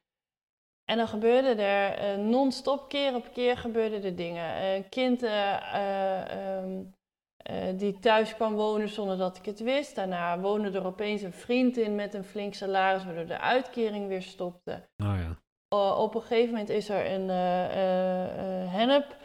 [0.85, 4.63] en dan gebeurde er eh, non-stop, keer op keer gebeurden er dingen.
[4.63, 6.83] Een kind eh, eh, ehm,
[7.37, 9.95] eh, die thuis kwam wonen zonder dat ik het wist.
[9.95, 14.21] Daarna woonde er opeens een vriend in met een flink salaris, waardoor de uitkering weer
[14.21, 14.87] stopte.
[14.97, 15.37] Oh ja.
[15.95, 17.29] Op een gegeven moment is er een
[18.69, 19.17] hennep,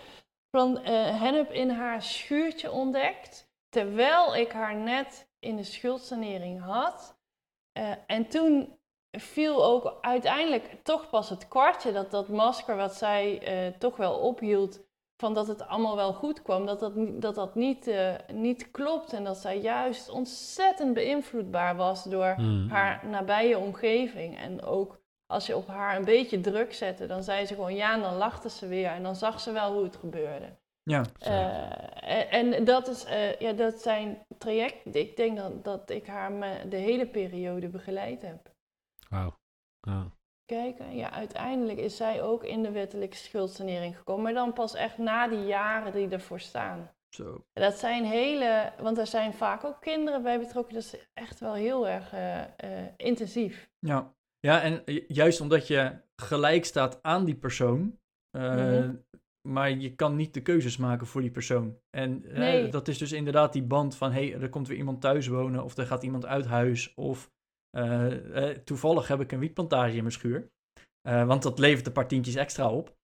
[0.55, 3.53] plant- eh, hennep in haar schuurtje ontdekt.
[3.69, 7.19] Terwijl ik haar net in de schuldsanering had.
[7.73, 8.79] Eh, en toen
[9.11, 14.15] viel ook uiteindelijk toch pas het kwartje dat dat masker wat zij eh, toch wel
[14.19, 14.81] ophield.
[15.17, 18.71] Van dat het allemaal wel goed kwam, dat dat, niet- dat, dat niet, eh, niet
[18.71, 19.13] klopt.
[19.13, 22.69] En dat zij juist ontzettend beïnvloedbaar was door Hmm.
[22.71, 24.39] haar nabije omgeving.
[24.39, 25.03] En ook
[25.35, 28.15] als je op haar een beetje druk zette, dan zei ze gewoon ja en dan
[28.17, 28.89] lachte ze weer.
[28.91, 30.47] En dan zag ze wel hoe het gebeurde.
[30.83, 31.05] Ja.
[31.19, 34.95] Eh, en, en dat, is, eh, ja, dat zijn trajecten.
[34.95, 38.51] Ik denk dat, dat ik haar me- de hele periode begeleid heb.
[39.09, 39.35] Wauw.
[39.81, 40.07] Ja.
[40.45, 44.23] Kijken, ja, uiteindelijk is zij ook in de wettelijke schuldsanering gekomen.
[44.23, 46.91] Maar dan pas echt na die jaren die ervoor staan.
[47.09, 47.45] zo.
[47.53, 50.75] Dat zijn hele, want er zijn vaak ook kinderen bij betrokken.
[50.75, 53.71] Dat is echt wel heel erg eh, eh, intensief.
[53.79, 54.13] Ja.
[54.45, 57.99] Ja, en ju- juist omdat je gelijk staat aan die persoon,
[58.31, 58.95] eh, Mhm.
[59.49, 61.79] maar je kan niet de keuzes maken voor die persoon.
[61.91, 62.69] En eh, Nee.
[62.69, 65.65] dat is dus inderdaad die band van, hé, hey, er komt weer iemand thuis wonen,
[65.65, 67.33] of er gaat iemand uit huis, of
[67.71, 68.07] eh,
[68.65, 70.53] toevallig heb ik een wietplantage in mijn schuur.
[71.03, 72.97] Want dat levert een paar tientjes extra op.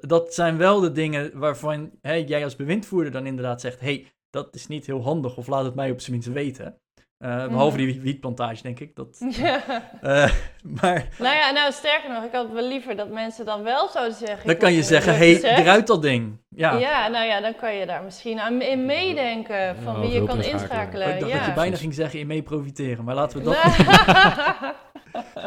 [0.00, 4.66] Dat zijn wel de dingen waarvan jij als bewindvoerder dan inderdaad zegt: hey, dat is
[4.66, 6.80] niet heel handig, of laat het mij op zijn minst weten.
[7.22, 8.96] Eh, behalve die wietplantage, denk ik.
[8.96, 9.62] Dat, ja.
[10.02, 10.32] eh,
[10.62, 14.16] maar Nou ja, nou sterker nog, ik had wel liever dat mensen dan wel zouden
[14.16, 14.46] zeggen.
[14.46, 16.36] dan kan je zeggen: de hey, eruit dat ding.
[16.48, 16.78] Ja.
[16.78, 17.08] Ja.
[17.08, 20.42] nou ja, dan kan je daar misschien aan in meedenken van Ja, wie je kan
[20.42, 21.06] inschakelen.
[21.06, 21.38] Oh, ik dacht ja.
[21.38, 23.04] dat je bijna ging zeggen: in mee profiteren.
[23.04, 23.56] Maar laten we dat.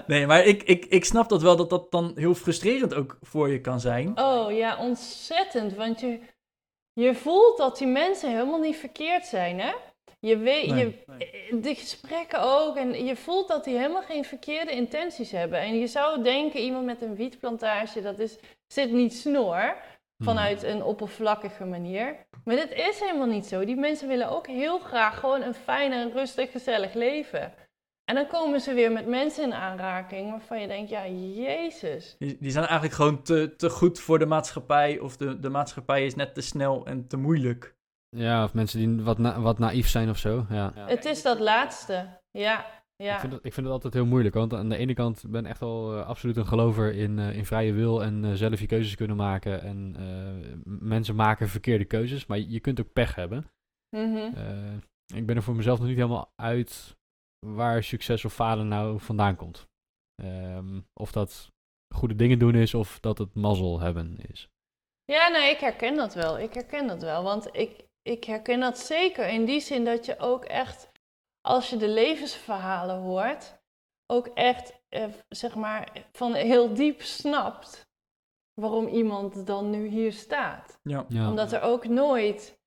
[0.07, 3.49] Nee, maar ik, ik, ik snap dat wel dat dat dan heel frustrerend ook voor
[3.49, 4.19] je kan zijn.
[4.19, 5.75] oh ja, ontzettend.
[5.75, 6.19] Want je,
[6.93, 9.71] je voelt dat die mensen helemaal niet verkeerd zijn, hè?
[10.25, 10.95] Je weet, Nee,
[11.49, 12.75] je, de gesprekken ook.
[12.75, 15.59] En je voelt dat die helemaal geen verkeerde intenties hebben.
[15.59, 19.75] En je zou denken, iemand met een wietplantage, dat is, zit niet snor.
[20.23, 22.15] Vanuit een oppervlakkige manier.
[22.43, 23.65] Maar dit is helemaal niet zo.
[23.65, 27.53] Die mensen willen ook heel graag gewoon een fijn en rustig, gezellig leven.
[28.05, 32.15] En dan komen ze weer met mensen in aanraking waarvan je denkt, ja, jezus.
[32.19, 34.99] Die, die zijn eigenlijk gewoon te, te goed voor de maatschappij.
[34.99, 37.74] Of de, de maatschappij is net te snel en te moeilijk.
[38.15, 40.45] Ja, of mensen die wat, na- wat naïef zijn of zo.
[40.49, 40.71] Ja.
[40.75, 42.19] Het is dat laatste.
[42.31, 43.13] Ja, ja.
[43.13, 45.43] Ik, vind het, ik vind het altijd heel moeilijk, want aan de ene kant ben
[45.43, 48.59] ik echt wel eh, absoluut een gelover in, eh, in vrije wil en eh, zelf
[48.59, 49.61] je keuzes kunnen maken.
[49.61, 53.45] En eh, mensen maken verkeerde keuzes, maar je kunt ook pech hebben.
[53.95, 54.33] Mhm.
[54.35, 54.73] Eh,
[55.15, 56.95] ik ben er voor mezelf nog niet helemaal uit
[57.47, 59.67] waar succes of falen nou vandaan komt.
[60.23, 61.51] Ehm, of dat
[61.95, 64.49] goede dingen doen is of dat het mazzel hebben is.
[65.05, 66.39] Ja, nee, ik herken dat wel.
[66.39, 67.23] Ik herken dat wel.
[67.23, 70.91] Want ik, ik herken dat zeker in die zin dat je ook echt,
[71.41, 73.57] als je de levensverhalen hoort,
[74.11, 77.87] ook echt, eh, zeg maar, van heel diep snapt
[78.53, 80.79] waarom iemand dan nu hier staat.
[80.83, 81.05] Ja.
[81.07, 81.29] Ja.
[81.29, 82.59] Omdat er ook nooit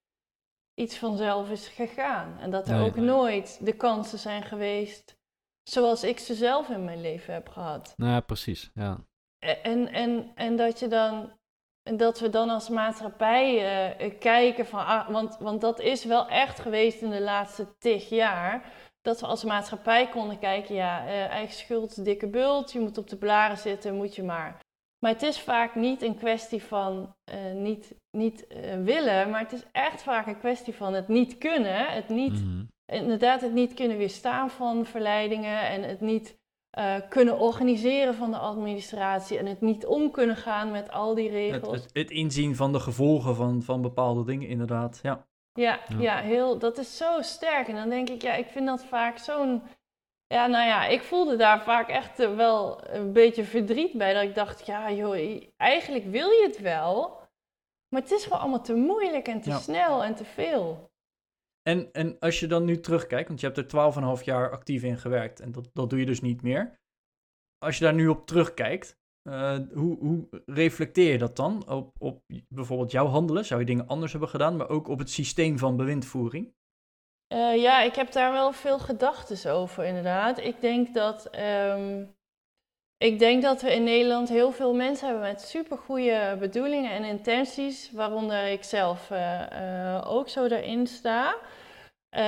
[0.74, 2.38] iets vanzelf is gegaan.
[2.38, 2.86] En dat er Nee.
[2.88, 5.16] ook nooit de kansen zijn geweest
[5.62, 7.94] zoals ik ze zelf in mijn leven heb gehad.
[7.96, 8.70] Nou ja, precies.
[8.74, 9.06] Ja.
[9.38, 11.37] En, en, en dat je dan.
[11.96, 14.86] Dat we dan als maatschappij eh, eh, kijken van.
[14.86, 18.72] Ah, want, want dat is wel echt geweest in de laatste tig jaar.
[19.02, 23.08] Dat we als maatschappij konden kijken, ja, eh, eigen schuld, dikke bult, je moet op
[23.08, 24.60] de blaren zitten, moet je maar.
[24.98, 27.14] Maar het is vaak niet een kwestie van
[27.54, 28.46] niet, niet
[28.84, 31.86] willen, maar het is echt vaak een kwestie van het niet kunnen.
[31.86, 32.64] Het niet, Mhm.
[32.86, 36.38] inderdaad, het niet kunnen weerstaan van verleidingen en het niet
[36.78, 41.30] eh, kunnen organiseren van de administratie en het niet om kunnen gaan met al die
[41.30, 41.76] regels.
[41.82, 44.98] het, het inzien van de gevolgen van, van bepaalde dingen, inderdaad.
[45.02, 45.26] Ja.
[45.52, 45.98] Ja, Ja.
[46.00, 46.16] ja.
[46.20, 47.68] heel, dat is zo sterk.
[47.68, 49.62] En dan denk ik, ja, ik vind dat vaak zo'n.
[50.26, 54.12] Ja, nou ja, ik voelde daar vaak echt eh, wel een beetje verdriet bij.
[54.14, 57.16] Dat ik dacht, ja, joh, eigenlijk wil je het wel.
[57.88, 59.58] Maar het is gewoon allemaal te moeilijk en te Ja.
[59.58, 60.87] snel en te veel.
[61.62, 64.98] En, en als je dan nu terugkijkt, want je hebt er 12,5 jaar actief in
[64.98, 66.80] gewerkt en dat, dat doe je dus niet meer.
[67.58, 72.22] Als je daar nu op terugkijkt, eh, hoe, hoe reflecteer je dat dan op, op
[72.48, 73.44] bijvoorbeeld jouw handelen?
[73.44, 76.54] Zou je dingen anders hebben gedaan, maar ook op het systeem van bewindvoering?
[77.26, 80.38] Eh, ja, ik heb daar wel veel gedachten over, inderdaad.
[80.38, 81.30] Ik denk dat.
[81.30, 82.04] ehm,
[82.98, 87.92] ik denk dat we in Nederland heel veel mensen hebben met supergoeie bedoelingen en intenties,
[87.92, 91.36] waaronder ik zelf eh, eh, ook zo daarin sta.
[92.08, 92.22] Eh,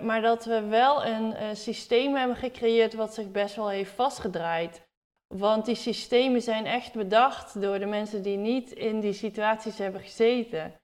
[0.00, 4.86] maar dat we wel een systeem hebben gecreëerd wat zich best wel heeft vastgedraaid.
[5.34, 10.00] Want die systemen zijn echt bedacht door de mensen die niet in die situaties hebben
[10.00, 10.74] gezeten.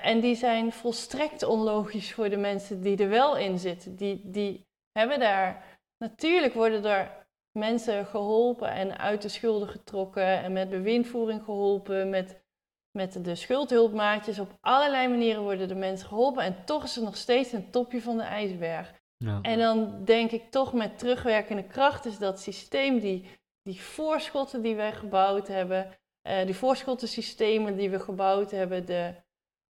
[0.00, 3.96] En die zijn volstrekt onlogisch voor de mensen die er wel in zitten.
[3.96, 5.78] Die, die hebben daar.
[5.98, 7.25] Natuurlijk worden er
[7.56, 12.42] mensen geholpen en uit de schulden getrokken en met bewindvoering geholpen, met,
[12.90, 14.38] met de schuldhulpmaatjes.
[14.38, 18.02] Op allerlei manieren worden de mensen geholpen en toch is er nog steeds een topje
[18.02, 18.94] van de ijsberg.
[19.16, 19.38] Ja.
[19.42, 23.30] En dan denk ik toch met terugwerkende kracht is dat systeem, die,
[23.62, 29.14] die voorschotten die wij gebouwd hebben, eh, die voorschottensystemen die we gebouwd hebben, de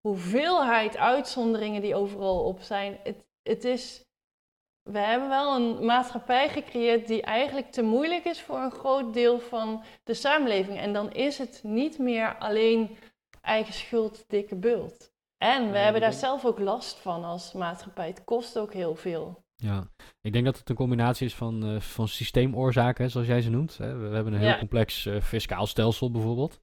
[0.08, 2.98] hoeveelheid uitzonderingen die overal op zijn.
[3.02, 4.04] Het, het is,
[4.82, 9.38] we hebben wel een maatschappij gecreëerd die eigenlijk te moeilijk is voor een groot deel
[9.40, 10.78] van de samenleving.
[10.78, 12.96] En dan is het niet meer alleen
[13.40, 15.10] eigen schuld, dikke bult.
[15.38, 18.06] En we hebben daar denk- zelf ook last van als maatschappij.
[18.06, 19.44] Het kost ook heel veel.
[19.56, 19.86] Ja,
[20.20, 23.76] ik denk dat het een combinatie is van, eh, van systeemoorzaken, zoals jij ze noemt.
[23.76, 24.58] We, hebben een heel Ja.
[24.58, 26.60] complex eh, fiscaal stelsel bijvoorbeeld.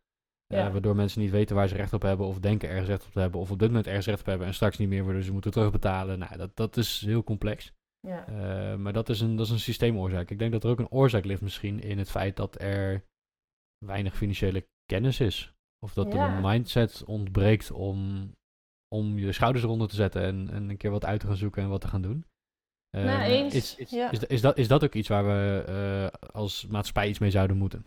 [0.47, 0.71] Eh, Ja.
[0.71, 3.19] waardoor mensen niet weten waar ze recht op hebben, of denken ergens recht op te
[3.19, 5.31] hebben, of op dit moment ergens recht op hebben en straks niet meer worden ze
[5.31, 6.19] moeten terugbetalen.
[6.19, 7.71] Nou, dat, dat is heel complex.
[8.07, 8.27] Ja.
[8.27, 10.29] Eh, maar dat is, een, dat is een systeemoorzaak.
[10.29, 13.05] Ik denk dat er ook een oorzaak ligt misschien in het feit dat er
[13.85, 15.53] weinig financiële kennis is.
[15.85, 16.35] Of dat er Ja.
[16.35, 18.31] een mindset ontbreekt om,
[18.95, 21.63] om je schouders eronder te zetten en, en een keer wat uit te gaan zoeken
[21.63, 22.25] en wat te gaan doen.
[22.97, 24.11] Nou, eens, Is, is, ja.
[24.11, 27.57] is, is dat, is dat ook iets waar we eh, als maatschappij iets mee zouden
[27.57, 27.85] moeten?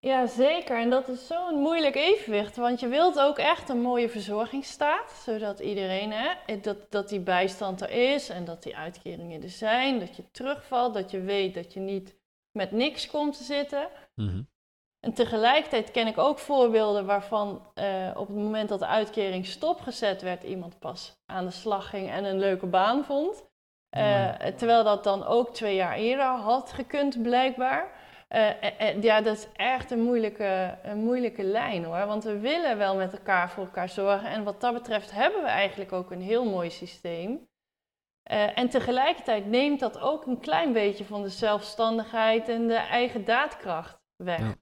[0.00, 0.78] Ja, zeker.
[0.78, 2.56] En dat is zo'n moeilijk evenwicht.
[2.56, 5.10] Want je wilt ook echt een mooie verzorgingsstaat.
[5.12, 9.98] Zodat iedereen, hè, dat, dat die bijstand er is en dat die uitkeringen er zijn.
[9.98, 12.16] Dat je terugvalt, dat je weet dat je niet
[12.52, 13.88] met niks komt te zitten.
[14.14, 14.42] Mhm.
[15.00, 20.22] En tegelijkertijd ken ik ook voorbeelden waarvan eh, op het moment dat de uitkering stopgezet
[20.22, 23.46] werd, iemand pas aan de slag ging en een leuke baan vond.
[23.88, 27.97] Eh, terwijl dat dan ook twee jaar eerder had gekund, blijkbaar.
[28.28, 32.06] Eh, eh, eh, ja, dat is echt een moeilijke, een moeilijke lijn hoor.
[32.06, 34.28] Want we willen wel met elkaar voor elkaar zorgen.
[34.28, 37.46] En wat dat betreft hebben we eigenlijk ook een heel mooi systeem.
[38.54, 43.98] En tegelijkertijd neemt dat ook een klein beetje van de zelfstandigheid en de eigen daadkracht
[44.16, 44.38] weg.
[44.38, 44.54] Ja.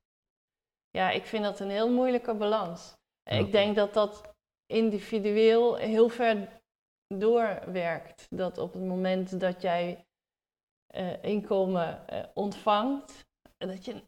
[0.90, 2.96] Ja, ik vind dat een heel moeilijke balans.
[3.22, 3.36] Ja.
[3.36, 4.34] Ik denk dat dat
[4.66, 6.62] individueel heel ver
[7.14, 8.26] doorwerkt.
[8.30, 10.06] Dat op het moment dat jij
[11.20, 12.04] inkomen
[12.34, 13.25] ontvangt,
[13.56, 14.02] dat je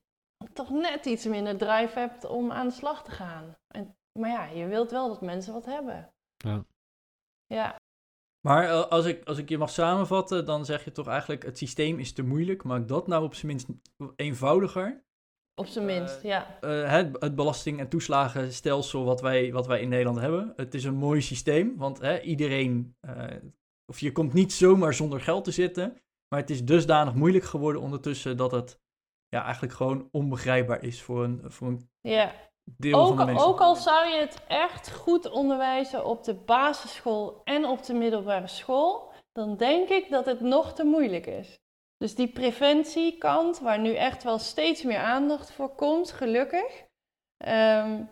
[0.53, 3.57] toch net iets minder drive hebt om aan de slag te gaan.
[3.75, 6.13] En, maar ja, je wilt wel dat mensen wat hebben.
[6.37, 6.65] Ja.
[7.47, 7.77] Ja,
[8.47, 11.59] Maar eh, als, ik, als ik je mag samenvatten, dan zeg je toch eigenlijk het
[11.59, 12.65] systeem is te moeilijk.
[12.65, 13.67] Maak dat nou op zijn minst
[14.17, 15.03] eenvoudiger.
[15.61, 16.61] op zijn minst, ja.
[16.61, 20.53] Eh, het, het belasting- en toeslagenstelsel wat wij, wat wij in Nederland hebben.
[20.57, 23.37] Het is een mooi systeem, want hè, iedereen eh,
[23.87, 25.97] of je komt niet zomaar zonder geld te zitten.
[26.29, 28.81] Maar het is dusdanig moeilijk geworden ondertussen dat het
[29.29, 32.33] ja, eigenlijk gewoon onbegrijpbaar is voor een, voor een Ja,
[32.65, 33.47] deel van de mensen.
[33.47, 38.47] ook al zou je het echt goed onderwijzen op de basisschool en op de middelbare
[38.47, 41.59] school, dan denk ik dat het nog te moeilijk is.
[41.97, 46.85] Dus die preventiekant, waar nu echt wel steeds meer aandacht voor komt, gelukkig,
[47.37, 48.05] ehm,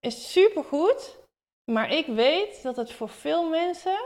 [0.00, 1.24] is supergoed.
[1.70, 3.98] Maar ik weet dat het voor veel mensen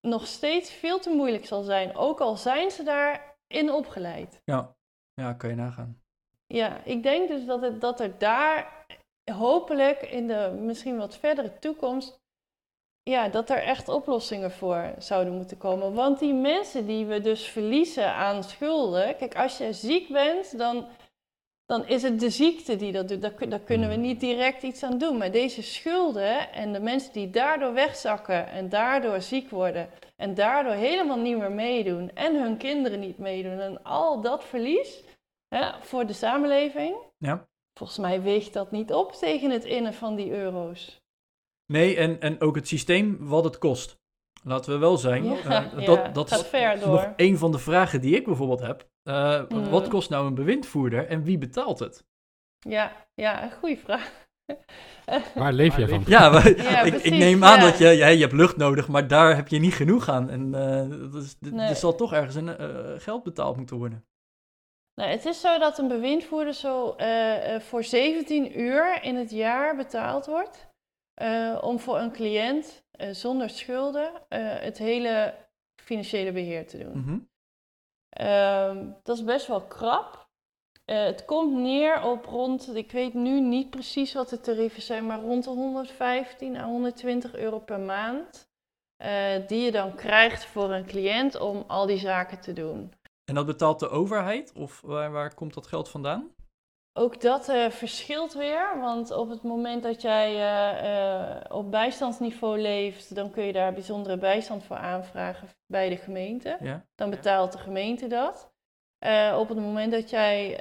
[0.00, 4.40] nog steeds veel te moeilijk zal zijn, ook al zijn ze daarin opgeleid.
[4.44, 4.75] Ja.
[5.16, 6.00] Ja, kan je nagaan.
[6.46, 8.86] Ja, ik denk dus dat, het, dat er daar
[9.32, 12.20] hopelijk in de misschien wat verdere toekomst,
[13.02, 15.94] ja, dat er echt oplossingen voor zouden moeten komen.
[15.94, 20.86] Want die mensen die we dus verliezen aan schulden, kijk, als je ziek bent, dan,
[21.66, 23.22] dan is het de ziekte die dat doet.
[23.22, 25.16] Daar, daar kunnen we niet direct iets aan doen.
[25.16, 30.72] Maar deze schulden en de mensen die daardoor wegzakken en daardoor ziek worden en daardoor
[30.72, 35.04] helemaal niet meer meedoen en hun kinderen niet meedoen en al dat verlies
[35.48, 36.96] hè, voor de samenleving.
[37.18, 37.48] Ja.
[37.78, 41.00] Volgens mij weegt dat niet op tegen het innen van die euro's.
[41.72, 43.98] Nee, en, en ook het systeem wat het kost.
[44.42, 45.24] Laten we wel zijn.
[45.24, 45.44] Ja, eh,
[45.78, 46.88] ja, dat dat gaat is ver door.
[46.88, 48.88] nog een van de vragen die ik bijvoorbeeld heb.
[49.02, 49.70] Eh, Mhm.
[49.70, 52.06] Wat kost nou een bewindvoerder en wie betaalt het?
[52.58, 54.24] Ja, ja, een goede vraag.
[55.34, 56.02] Waar leef je van?
[56.06, 57.64] Ja, maar Ja, ik, neem aan ja.
[57.64, 60.30] dat je, ja, je hebt lucht nodig, maar daar heb je niet genoeg aan.
[60.30, 61.68] En eh, dat is, d- Nee.
[61.68, 64.04] er zal toch ergens een, eh, geld betaald moeten worden.
[64.96, 69.30] Nou, het is zo dat een bewindvoerder zo eh, eh, voor 17 uur in het
[69.30, 70.74] jaar betaald wordt.
[71.14, 75.34] eh, om voor een cliënt zonder schulden het hele
[75.82, 76.98] financiële beheer te doen.
[76.98, 77.18] Mhm.
[78.08, 80.28] Ehm, dat is best wel krap.
[80.84, 85.20] Het komt neer op rond, ik weet nu niet precies wat de tarieven zijn, maar
[85.20, 88.48] rond de 115 à 120 euro per maand.
[89.46, 92.92] die je dan krijgt voor een cliënt om al die zaken te doen.
[93.26, 94.52] En dat betaalt de overheid?
[94.52, 96.34] Of waar, waar komt dat geld vandaan?
[96.92, 102.60] Ook dat eh, verschilt weer, want op het moment dat jij eh, eh, op bijstandsniveau
[102.60, 106.56] leeft, dan kun je daar bijzondere bijstand voor aanvragen bij de gemeente.
[106.60, 106.86] Ja.
[106.94, 108.54] Dan betaalt de gemeente dat.
[108.98, 110.58] Eh, op het moment dat jij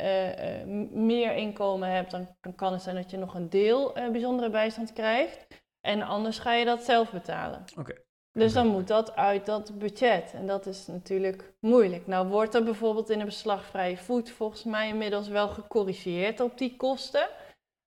[0.91, 4.49] meer inkomen hebt, dan, dan kan het zijn dat je nog een deel eh, bijzondere
[4.49, 5.47] bijstand krijgt.
[5.81, 7.63] En anders ga je dat zelf betalen.
[7.77, 8.04] Oké.
[8.39, 10.33] Dus dan moet dat uit dat budget.
[10.33, 12.07] En dat is natuurlijk moeilijk.
[12.07, 16.75] Nou wordt er bijvoorbeeld in de beslagvrije voet volgens mij inmiddels wel gecorrigeerd op die
[16.75, 17.27] kosten.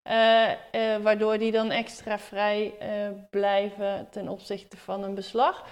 [0.02, 5.64] Eh, eh, waardoor die dan extra vrij eh, blijven ten opzichte van een beslag.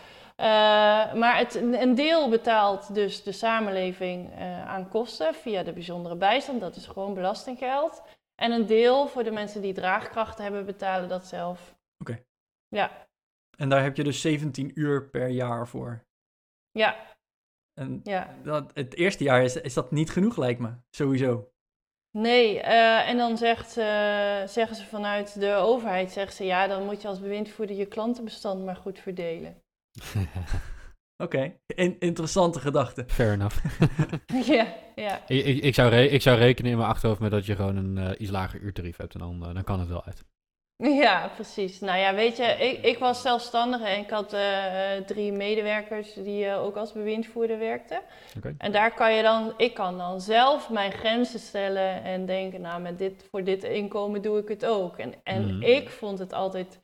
[1.15, 4.31] Maar het, een deel betaalt dus de samenleving
[4.67, 6.61] aan kosten via de bijzondere bijstand.
[6.61, 8.03] Dat is gewoon belastinggeld.
[8.35, 11.75] En een deel voor de mensen die draagkracht hebben, betalen dat zelf.
[11.99, 12.23] Oké.
[12.69, 13.06] Ja,
[13.57, 16.05] En daar heb je dus 17 uur per jaar voor.
[16.71, 17.15] ja,
[17.81, 18.35] En ja.
[18.43, 20.75] dat, het eerste jaar is, is dat niet genoeg, lijkt me.
[20.91, 21.51] Sowieso.
[22.11, 26.85] Nee, eh, en dan zegt, eh, zeggen ze vanuit de overheid, zeggen ze ja, dan
[26.85, 29.63] moet je als bewindvoerder je klantenbestand maar goed verdelen.
[31.25, 33.05] Oké, In- interessante gedachte.
[33.07, 33.81] Fair enough.
[34.55, 35.29] ja, ja.
[35.29, 37.99] ik, ik, ik, zou ik zou rekenen in mijn achterhoofd met dat je gewoon een
[37.99, 39.15] eh, iets lager uurtarief hebt.
[39.15, 40.25] En dan, dan kan het wel uit.
[41.05, 41.81] Ja, precies.
[41.81, 46.47] Nou ja, weet je, ik, ik was zelfstandige en ik had eh, drie medewerkers die
[46.47, 48.01] eh, ook als bewindvoerder werkten.
[48.37, 48.55] Oké.
[48.59, 52.81] En daar kan je dan, ik kan dan zelf mijn grenzen stellen en denken, nou,
[52.83, 54.99] met dit, voor dit inkomen doe ik het ook.
[54.99, 55.63] En, en Mhm.
[55.63, 56.81] ik vond het altijd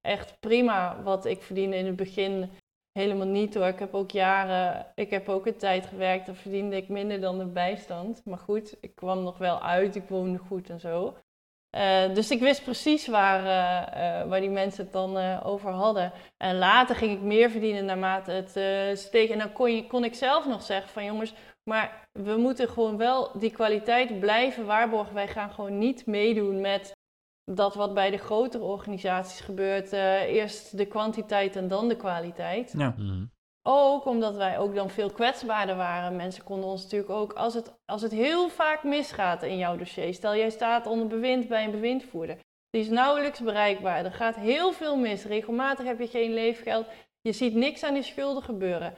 [0.00, 2.50] echt prima wat ik verdiende in het begin.
[2.92, 3.66] Helemaal niet hoor.
[3.66, 7.38] Ik heb ook jaren, ik heb ook een tijd gewerkt, dan verdiende ik minder dan
[7.38, 8.22] de bijstand.
[8.24, 11.14] Maar goed, ik kwam nog wel uit, ik woonde goed en zo.
[11.74, 15.70] Eh, dus ik wist precies waar, eh, eh, waar die mensen het dan eh, over
[15.70, 16.12] hadden.
[16.36, 19.30] En later ging ik meer verdienen naarmate het eh steeg.
[19.30, 21.34] En dan kon, je, kon ik zelf nog zeggen van jongens,
[21.70, 25.14] maar we moeten gewoon wel die kwaliteit blijven waarborgen.
[25.14, 26.92] Wij gaan gewoon niet meedoen met
[27.44, 29.92] dat wat bij de grotere organisaties gebeurt.
[29.92, 32.74] eh, eerst de kwantiteit en dan de kwaliteit.
[32.76, 32.94] Ja.
[32.96, 33.24] Mhm.
[33.68, 36.16] Ook omdat wij ook dan veel kwetsbaarder waren.
[36.16, 40.14] Mensen konden ons natuurlijk ook, als het, als het heel vaak misgaat in jouw dossier.
[40.14, 42.38] Stel, jij staat onder bewind bij een bewindvoerder.
[42.70, 44.04] Die is nauwelijks bereikbaar.
[44.04, 45.24] Er gaat heel veel mis.
[45.24, 46.86] Regelmatig heb je geen leefgeld.
[47.20, 48.94] Je ziet niks aan die schulden gebeuren.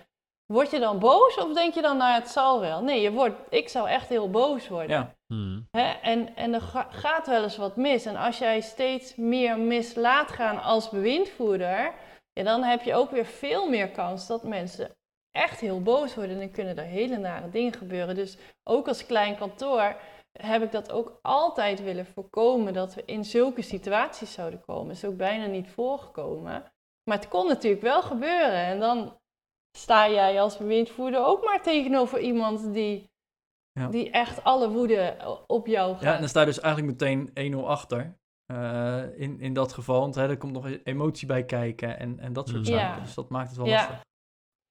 [0.53, 2.83] Word je dan boos of denk je dan, nou het zal wel?
[2.83, 4.91] Nee, je wordt, ik zou echt heel boos worden.
[4.91, 5.15] Ja.
[5.27, 5.61] Mhm.
[5.71, 5.91] Hè?
[6.03, 8.07] En, en er ga- gaat wel eens wat mis.
[8.07, 11.93] En als jij steeds meer mis laat gaan als bewindvoerder,
[12.37, 14.97] ja, dan heb je ook weer veel meer kans dat mensen
[15.31, 16.33] echt heel boos worden.
[16.35, 18.15] En dan kunnen er hele nare dingen gebeuren.
[18.15, 19.97] Dus ook als klein kantoor
[20.33, 24.91] heb ik dat ook altijd willen voorkomen, dat we in zulke situaties zouden komen.
[24.91, 26.73] is ook bijna niet voorgekomen.
[27.11, 28.65] Maar het kon natuurlijk wel gebeuren.
[28.65, 29.19] En dan
[29.79, 33.11] sta jij als bewindvoerder ook maar tegenover iemand die,
[33.73, 33.89] Ja.
[33.89, 35.17] die echt alle woede
[35.47, 36.03] op jou gaat.
[36.03, 38.17] Ja, en dan sta je dus eigenlijk meteen 1-0 achter.
[38.47, 42.33] Eh, in, in dat geval, want hè, er komt nog emotie bij kijken en, en
[42.33, 42.97] dat soort zaken.
[42.97, 43.01] Ja.
[43.01, 43.77] Dus dat maakt het wel Ja.
[43.77, 44.05] lastig.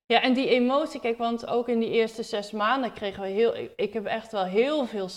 [0.06, 3.56] Ja, en die emotie, kijk, want ook in die eerste zes maanden kregen we heel.
[3.56, 5.10] Ik, ik heb echt wel heel veel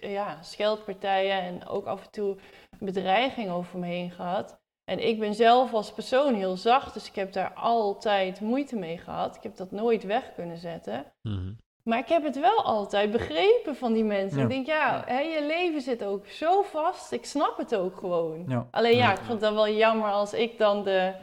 [0.00, 2.36] ja, scheldpartijen en ook af en toe
[2.78, 4.56] bedreiging over me heen gehad.
[4.90, 8.98] En ik ben zelf als persoon heel zacht, dus ik heb daar altijd moeite mee
[8.98, 9.36] gehad.
[9.36, 11.12] Ik heb dat nooit weg kunnen zetten.
[11.28, 11.52] Mhm.
[11.88, 14.38] Maar ik heb het wel altijd begrepen van die mensen.
[14.38, 14.44] Ja.
[14.44, 17.12] Ik denk, ja, hè, je leven zit ook zo vast.
[17.12, 18.44] Ik snap het ook gewoon.
[18.48, 18.68] Ja.
[18.70, 21.14] Alleen ja, ik vond het dan wel jammer als ik dan de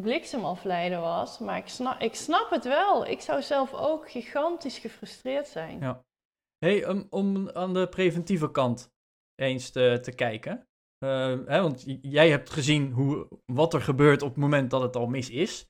[0.00, 1.38] bliksemafleider was.
[1.38, 3.06] Maar ik snap, ik snap het wel.
[3.06, 5.80] Ik zou zelf ook gigantisch gefrustreerd zijn.
[5.80, 6.04] Ja.
[6.58, 8.92] Hey, om, om aan de preventieve kant
[9.34, 10.68] eens te, te kijken.
[10.98, 14.96] Eh, hè, want jij hebt gezien hoe, wat er gebeurt op het moment dat het
[14.96, 15.66] al mis is.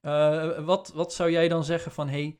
[0.00, 2.38] Eh, wat, wat zou jij dan zeggen van, hey,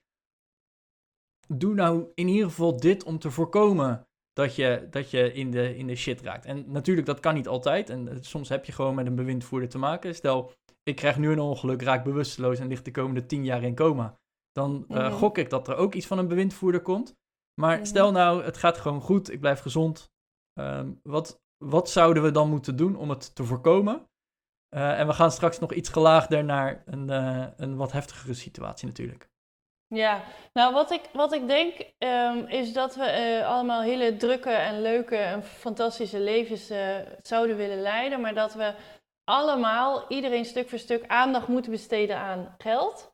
[1.48, 5.76] doe nou in ieder geval dit om te voorkomen dat je, dat je in, de,
[5.76, 6.44] in de shit raakt.
[6.44, 7.90] En natuurlijk, dat kan niet altijd.
[7.90, 10.14] En eh, soms heb je gewoon met een bewindvoerder te maken.
[10.14, 13.74] Stel, ik krijg nu een ongeluk, raak bewusteloos en ligt de komende tien jaar in
[13.74, 14.18] coma.
[14.52, 15.12] Dan eh, Mhm.
[15.12, 17.14] gok ik dat er ook iets van een bewindvoerder komt.
[17.60, 17.84] Maar Mhm.
[17.84, 20.10] stel nou, het gaat gewoon goed, ik blijf gezond.
[20.52, 24.06] Ehm, wat, wat zouden we dan moeten doen om het te voorkomen?
[24.68, 27.08] Eh, en we gaan straks nog iets gelaagder naar een,
[27.62, 29.28] een wat heftigere situatie natuurlijk.
[29.94, 30.22] Ja,
[30.52, 34.82] nou wat ik, wat ik denk ehm, is dat we eh, allemaal hele drukke en
[34.82, 38.74] leuke en fantastische levens eh, zouden willen leiden, maar dat we
[39.24, 43.12] allemaal, iedereen stuk voor stuk, aandacht moeten besteden aan geld.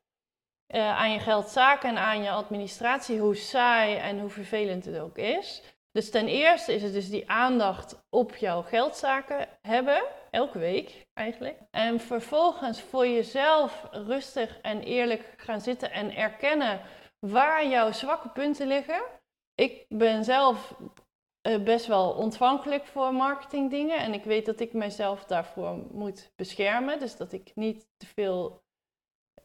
[0.67, 5.19] Eh, aan je geldzaken en aan je administratie, hoe saai en hoe vervelend het ook
[5.19, 5.63] is.
[5.93, 11.59] Dus ten eerste is het dus die aandacht op jouw geldzaken hebben, elke week eigenlijk.
[11.71, 16.81] En vervolgens voor jezelf rustig en eerlijk gaan zitten en erkennen
[17.19, 19.03] waar jouw zwakke punten liggen.
[19.55, 20.75] Ik ben zelf
[21.41, 26.99] eh, best wel ontvankelijk voor marketingdingen en ik weet dat ik mezelf daarvoor moet beschermen.
[26.99, 28.63] Dus dat ik niet te veel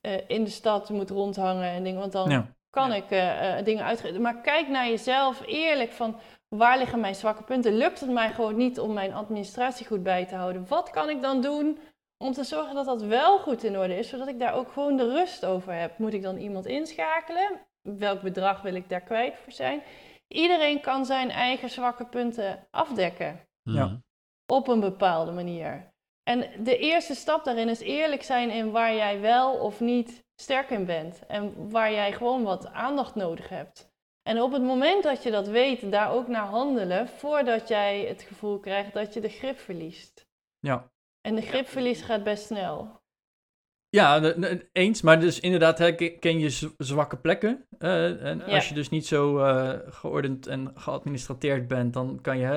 [0.02, 2.56] eh, in de stad moet rondhangen en dingen, want dan Ja.
[2.70, 2.96] kan Ja.
[2.96, 4.22] ik eh, dingen uitgeven.
[4.22, 6.20] Maar kijk naar jezelf eerlijk van
[6.50, 7.78] waar liggen mijn zwakke punten?
[7.78, 10.68] Lukt het mij gewoon niet om mijn administratie goed bij te houden?
[10.68, 11.80] Wat kan ik dan doen
[12.18, 14.98] om te zorgen dat dat wel goed in orde is, zodat ik daar ook gewoon
[14.98, 15.98] de rust over heb?
[15.98, 17.60] Moet ik dan iemand inschakelen?
[17.82, 19.82] Welk bedrag wil ik daar kwijt voor zijn?
[20.28, 23.86] Iedereen kan zijn eigen zwakke punten afdekken Ja.
[23.86, 23.96] Mhm.
[24.48, 25.94] op een bepaalde manier.
[26.24, 30.70] En de eerste stap daarin is eerlijk zijn in waar jij wel of niet sterk
[30.70, 31.26] in bent.
[31.28, 33.94] En waar jij gewoon wat aandacht nodig hebt.
[34.28, 38.22] En op het moment dat je dat weet, daar ook naar handelen, voordat jij het
[38.22, 40.28] gevoel krijgt dat je de grip verliest.
[40.60, 40.92] Ja.
[41.22, 43.04] En de gripverlies gaat best snel.
[43.90, 44.34] Ja,
[44.72, 45.02] eens.
[45.02, 47.66] Maar dus inderdaad, ken je zwakke plekken.
[47.78, 48.46] eh, en Ja.
[48.56, 52.48] als je dus niet zo eh, geordend en geadministreerd bent, dan kan je...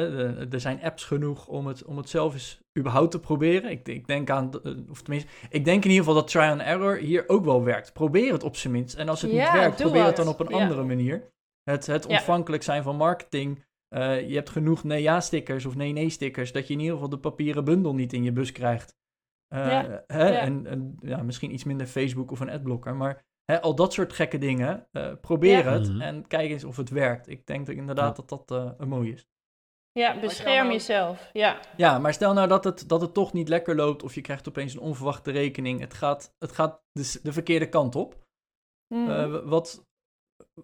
[0.51, 3.71] Er zijn apps genoeg om het, om het zelf eens überhaupt te proberen.
[3.71, 4.51] Ik, ik denk aan...
[4.65, 7.65] eh, Of tenminste, ik denk in ieder geval dat try and error hier ook wel
[7.65, 7.93] werkt.
[7.93, 8.95] Probeer het op zijn minst.
[8.95, 10.63] En als het Ja, niet werkt, probeer het dan op een Ja.
[10.63, 11.31] andere manier.
[11.71, 12.11] Het, het Ja.
[12.11, 13.65] ontvankelijk zijn van marketing...
[13.89, 16.53] eh, je hebt genoeg nee-ja-stickers of nee-nee-stickers...
[16.53, 18.97] dat je in ieder geval de papieren bundel niet in je bus krijgt.
[19.49, 20.39] Eh, Ja, hè, ja.
[20.41, 22.95] En, en ja, misschien iets minder Facebook of een adblocker.
[22.97, 25.73] Maar hè, al dat soort gekke dingen, eh, probeer Ja.
[25.73, 26.01] het Mhm.
[26.01, 27.29] en kijk eens of het werkt.
[27.29, 28.23] Ik denk dat inderdaad Ja.
[28.27, 29.27] dat dat eh, een mooi is.
[29.93, 31.31] Ja, bescherm jezelf.
[31.33, 31.61] Ja.
[31.77, 34.49] Ja, maar stel nou dat het, dat het toch niet lekker loopt of je krijgt
[34.49, 35.81] opeens een onverwachte rekening.
[35.81, 38.27] Het gaat, het gaat de, s- de verkeerde kant op.
[38.95, 39.11] Mhm.
[39.11, 39.88] Eh, wat,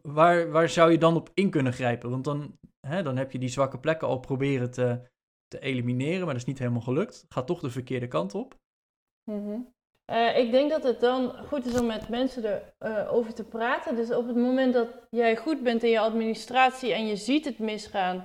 [0.03, 2.11] waar, waar zou je dan op in kunnen grijpen?
[2.11, 5.01] Want dan, hè, dan heb je die zwakke plekken al proberen te,
[5.49, 7.25] te elimineren, maar dat is niet helemaal gelukt.
[7.29, 8.59] Gaat toch de verkeerde kant op.
[9.31, 9.61] Mhm.
[10.05, 13.97] Eh, ik denk dat het dan goed is om met mensen erover over te praten.
[13.97, 17.59] Dus op het moment dat jij goed bent in je administratie en je ziet het
[17.59, 18.25] misgaan,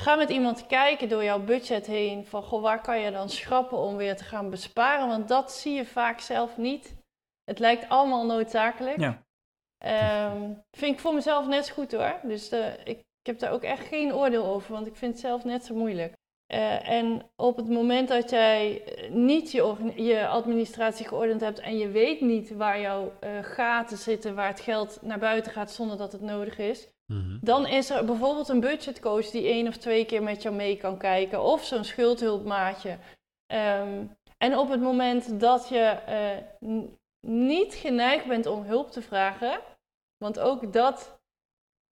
[0.00, 3.78] ga met iemand kijken door jouw budget heen van goh, waar kan je dan schrappen
[3.78, 5.08] om weer te gaan besparen?
[5.08, 6.96] Want dat zie je vaak zelf niet.
[7.44, 8.98] Het lijkt allemaal noodzakelijk.
[8.98, 9.25] Ja.
[9.78, 12.20] Ehm, vind ik voor mezelf net zo goed hoor.
[12.22, 15.20] Dus eh, ik, ik heb daar ook echt geen oordeel over, want ik vind het
[15.20, 16.14] zelf net zo moeilijk.
[16.46, 21.78] Eh, en op het moment dat jij eh, niet je, je administratie geordend hebt en
[21.78, 23.12] je weet niet waar jouw
[23.42, 27.38] gaten zitten, waar het geld naar buiten gaat zonder dat het nodig is, Mhm.
[27.40, 30.98] dan is er bijvoorbeeld een budgetcoach die één of twee keer met jou mee kan
[30.98, 32.98] kijken, of zo'n schuldhulpmaatje.
[33.46, 34.04] Ehm,
[34.38, 35.96] en op het moment dat je
[37.26, 39.60] niet geneigd bent om hulp te vragen,
[40.16, 41.20] want ook dat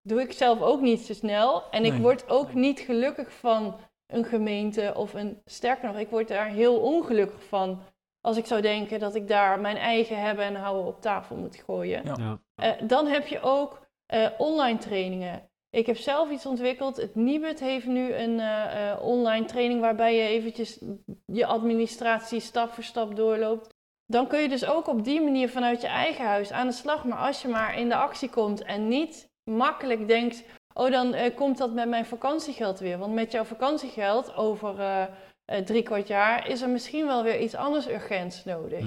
[0.03, 1.71] doe ik zelf ook niet zo snel.
[1.71, 2.01] En ik Nee.
[2.01, 3.77] word ook niet gelukkig van
[4.07, 7.83] een gemeente of een, sterker nog, ik word daar heel ongelukkig van
[8.21, 11.57] Als ik zou denken dat ik daar mijn eigen hebben en houden op tafel moet
[11.57, 12.05] gooien.
[12.05, 12.15] Ja.
[12.19, 12.41] Ja.
[12.55, 15.49] Eh, dan heb je ook eh, online trainingen.
[15.71, 16.97] Ik heb zelf iets ontwikkeld.
[16.97, 20.85] Het Nibud heeft nu een eh, eh, online training waarbij je eventjes
[21.27, 23.74] je administratie stap voor stap doorloopt.
[24.07, 27.05] Dan kun je dus ook op die manier vanuit je eigen huis aan de slag.
[27.05, 31.37] Maar als je maar in de actie komt en niet makkelijk denkt, oh dan eh,
[31.37, 32.99] komt dat met mijn vakantiegeld weer.
[32.99, 35.03] Want met jouw vakantiegeld over eh,
[35.45, 38.85] eh, drie kwart jaar is er misschien wel weer iets anders urgents nodig.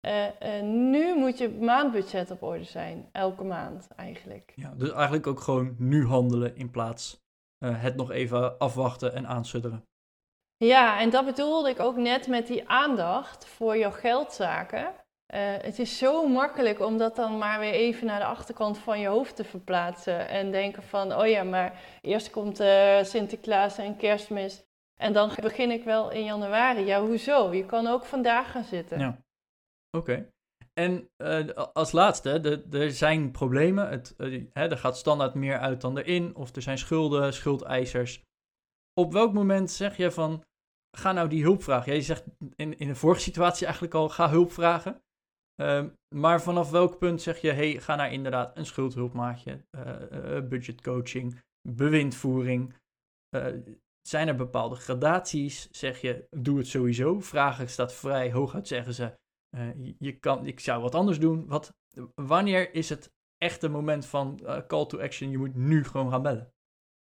[0.00, 4.52] Eh, nu moet je maandbudget op orde zijn, elke maand eigenlijk.
[4.54, 7.20] Ja, dus eigenlijk ook gewoon nu handelen in plaats
[7.58, 9.82] eh, het nog even afwachten en aansudderen.
[10.64, 14.94] Ja, en dat bedoelde ik ook net met die aandacht voor jouw geldzaken.
[15.26, 19.00] Eh, het is zo makkelijk om dat dan maar weer even naar de achterkant van
[19.00, 20.28] je hoofd te verplaatsen.
[20.28, 24.64] En denken van, oh ja, maar eerst komt eh, Sinterklaas en kerstmis.
[25.00, 26.84] En dan begin ik wel in januari.
[26.84, 27.52] Ja, hoezo?
[27.52, 28.98] Je kan ook vandaag gaan zitten.
[28.98, 29.18] Ja.
[29.96, 30.30] Oké.
[30.74, 33.88] En eh, als laatste, er zijn problemen.
[33.88, 34.14] Het,
[34.52, 36.36] hè, er gaat standaard meer uit dan erin.
[36.36, 38.22] Of er zijn schulden, schuldeisers.
[38.94, 40.44] Op welk moment zeg je van,
[40.98, 41.92] ga nou die hulp vragen?
[41.92, 42.24] Jij zegt
[42.56, 45.02] in, in de vorige situatie eigenlijk al, ga hulp vragen.
[45.54, 51.38] Ehm, maar vanaf welk punt zeg je, hey, ga naar inderdaad een schuldhulpmaatje, eh, budgetcoaching,
[51.68, 52.74] bewindvoering.
[53.28, 53.46] Eh,
[54.08, 55.70] zijn er bepaalde gradaties?
[55.70, 57.20] Zeg je, doe het sowieso.
[57.20, 59.12] Vragen staat vrij, hooguit zeggen ze,
[59.98, 61.46] je- kan, ik zou wat anders doen.
[61.46, 61.72] Wat,
[62.14, 65.30] wanneer is het echte moment van call to action?
[65.30, 66.52] Je moet nu gewoon gaan bellen.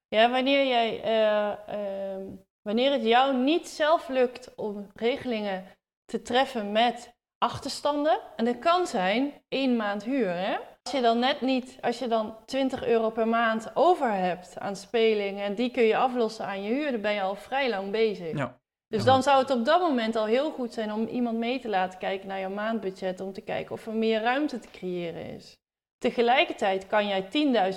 [0.08, 2.36] Ja, wanneer, jij, eh, ehm,
[2.68, 5.66] wanneer het jou niet zelf lukt om regelingen
[6.06, 10.58] te treffen met achterstanden, en dat kan zijn één maand huur, hè?
[10.84, 14.76] Als je dan net niet, als je dan 20 euro per maand over hebt aan
[14.76, 17.92] speling en die kun je aflossen aan je huur, dan ben je al vrij lang
[17.92, 18.38] bezig.
[18.38, 18.60] Ja.
[18.88, 21.70] Dus dan zou het op dat moment al heel goed zijn om iemand mee te
[21.70, 25.58] laten kijken naar jouw maandbudget, om te kijken of er meer ruimte te creëren is.
[25.98, 27.24] Tegelijkertijd kan jij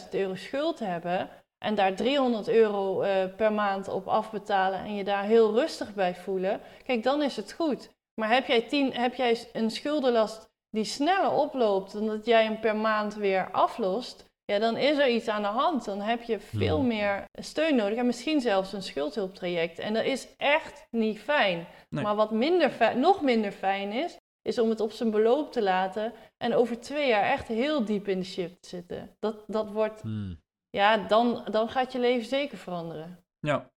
[0.05, 5.05] 10.000 euro schuld hebben en daar 300 euro eh, per maand op afbetalen en je
[5.05, 6.61] daar heel rustig bij voelen.
[6.85, 7.91] Kijk, dan is het goed.
[8.21, 12.61] Maar heb jij, 10, heb jij een schuldenlast die sneller oploopt dan dat jij hem
[12.61, 15.85] per maand weer aflost, ja, dan is er iets aan de hand.
[15.85, 16.87] Dan heb je veel Hmm.
[16.87, 19.79] meer steun nodig en misschien zelfs een schuldhulptraject.
[19.79, 21.67] En dat is echt niet fijn.
[21.89, 22.03] Nee.
[22.05, 26.13] Maar wat minder nog minder fijn is, is om het op zijn beloop te laten
[26.37, 29.17] en over twee jaar echt heel diep in de shit te zitten.
[29.19, 30.35] Dat, dat wordt, Mhm.
[30.71, 33.25] Ja, dan, dan gaat je leven zeker veranderen.
[33.39, 33.71] Ja.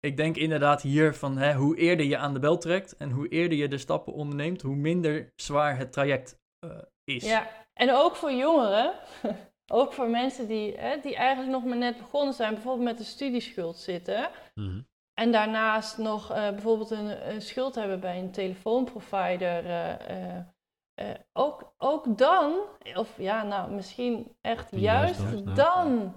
[0.00, 3.28] Ik denk inderdaad hier van hè, hoe eerder je aan de bel trekt en hoe
[3.28, 6.70] eerder je de stappen onderneemt, hoe minder zwaar het traject eh,
[7.04, 7.24] is.
[7.24, 8.92] Ja, en ook voor jongeren,
[9.72, 13.04] ook voor mensen die, hè, die eigenlijk nog maar net begonnen zijn, bijvoorbeeld met een
[13.04, 14.30] studieschuld zitten.
[14.54, 14.80] Mhm.
[15.14, 19.66] En daarnaast nog eh, bijvoorbeeld een, een schuld hebben bij een telefoonprovider.
[19.66, 20.38] eh,
[21.00, 22.52] eh, ook, ook dan,
[22.94, 25.54] of ja, nou misschien echt Juist juist, dan, ja.
[25.54, 26.14] dan.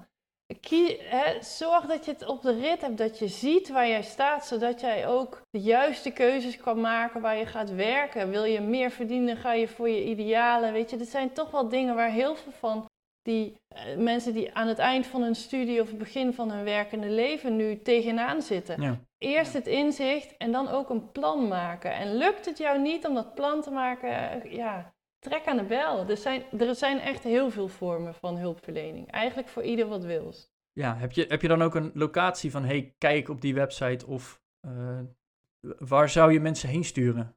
[0.60, 4.02] Kie, hè, zorg dat je het op de rit hebt, dat je ziet waar jij
[4.02, 8.30] staat, zodat jij ook de juiste keuzes kan maken waar je gaat werken.
[8.30, 10.74] Wil je meer verdienen, ga je voor je idealen.
[10.74, 12.86] Weet je, dit zijn toch wel dingen waar heel veel van
[13.24, 16.64] die eh, mensen die aan het eind van hun studie of het begin van hun
[16.64, 18.82] werkende leven nu tegenaan zitten.
[18.82, 19.00] Ja.
[19.18, 21.94] Eerst het inzicht en dan ook een plan maken.
[21.94, 25.64] En lukt het jou niet om dat plan te maken, eh, ja, trek aan de
[25.64, 26.10] bel.
[26.10, 29.12] Er zijn, er zijn echt heel veel vormen van hulpverlening.
[29.12, 30.52] Eigenlijk voor ieder wat wils.
[30.74, 34.08] Ja, heb je, heb je dan ook een locatie van, hey, kijk op die website
[34.08, 35.00] of eh,
[35.80, 37.36] waar zou je mensen heen sturen?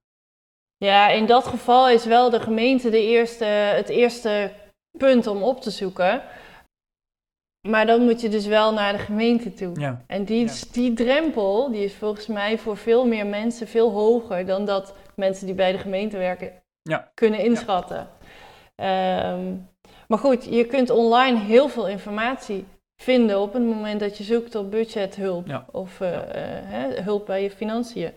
[0.78, 4.52] Ja, in dat geval is wel de gemeente de eerste, het eerste
[4.96, 6.22] punt om op te zoeken.
[7.68, 9.80] Maar dan moet je dus wel naar de gemeente toe.
[9.80, 10.52] Ja, En die, Ja.
[10.72, 15.46] die drempel die is volgens mij voor veel meer mensen veel hoger dan dat mensen
[15.46, 17.10] die bij de gemeente werken Ja.
[17.14, 18.08] kunnen inschatten.
[18.74, 19.54] Ehm,
[20.08, 22.64] maar goed, je kunt online heel veel informatie
[23.02, 26.22] vinden op het moment dat je zoekt op budgethulp of eh, eh,
[26.64, 28.12] hè, hulp bij je financiën.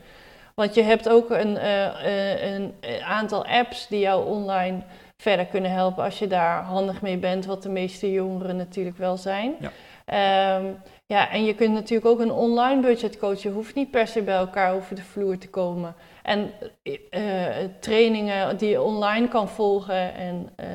[0.56, 2.74] Want je hebt ook een, eh, een
[3.04, 4.82] aantal apps die jou online
[5.22, 9.18] verder kunnen helpen als je daar handig mee bent, wat de meeste jongeren natuurlijk wel
[9.18, 9.56] zijn.
[9.60, 9.72] Ja.
[10.06, 10.74] Ehm,
[11.06, 13.42] ja, en je kunt natuurlijk ook een online budgetcoach.
[13.42, 15.96] Je hoeft niet per se bij elkaar over de vloer te komen.
[16.24, 16.52] En
[16.84, 20.68] eh, eh, trainingen die je online kan volgen en eh,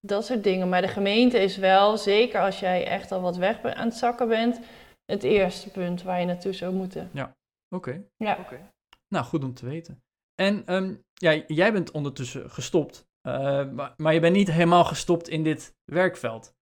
[0.00, 0.68] dat soort dingen.
[0.68, 4.28] Maar de gemeente is wel, zeker als jij echt al wat weg aan het zakken
[4.28, 4.60] bent,
[5.04, 7.10] het eerste punt waar je naartoe zou moeten.
[7.68, 8.02] oké.
[8.16, 8.38] Ja.
[9.08, 10.02] Nou, goed om te weten.
[10.34, 10.64] En
[11.12, 16.54] ja, jij bent ondertussen gestopt, maar, maar je bent niet helemaal gestopt in dit werkveld.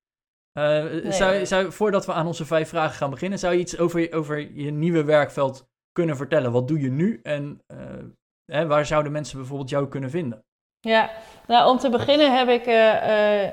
[0.53, 4.01] Eh, zou, zou, voordat we aan onze vijf vragen gaan beginnen, zou je iets over,
[4.01, 6.53] je- over je nieuwe werkveld kunnen vertellen?
[6.53, 7.79] Wat doe je nu en eh,
[8.53, 10.45] hè, waar zouden mensen bijvoorbeeld jou kunnen vinden?
[10.81, 11.11] Ja,
[11.47, 13.53] nou om te beginnen heb ik eh, eh,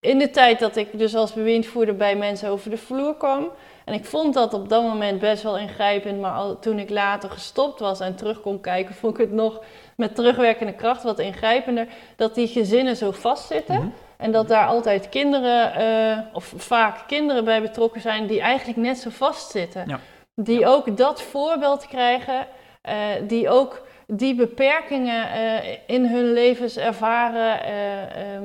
[0.00, 3.50] in de tijd dat ik dus als bewindvoerder bij mensen over de vloer kwam.
[3.84, 7.30] En ik vond dat op dat moment best wel ingrijpend, maar al, toen ik later
[7.30, 9.64] gestopt was en terug kon kijken, vond ik het nog
[9.96, 11.86] met terugwerkende kracht wat ingrijpender.
[12.16, 13.74] Dat die gezinnen zo vastzitten.
[13.74, 13.86] Mhm.
[14.16, 18.98] En dat daar altijd kinderen, eh, of vaak kinderen bij betrokken zijn, die eigenlijk net
[18.98, 19.84] zo vastzitten.
[19.86, 20.00] Ja.
[20.34, 22.46] Die ook dat voorbeeld krijgen,
[22.82, 22.94] eh,
[23.26, 27.64] die ook die beperkingen eh, in hun levens ervaren.
[27.64, 28.44] eh, ehm,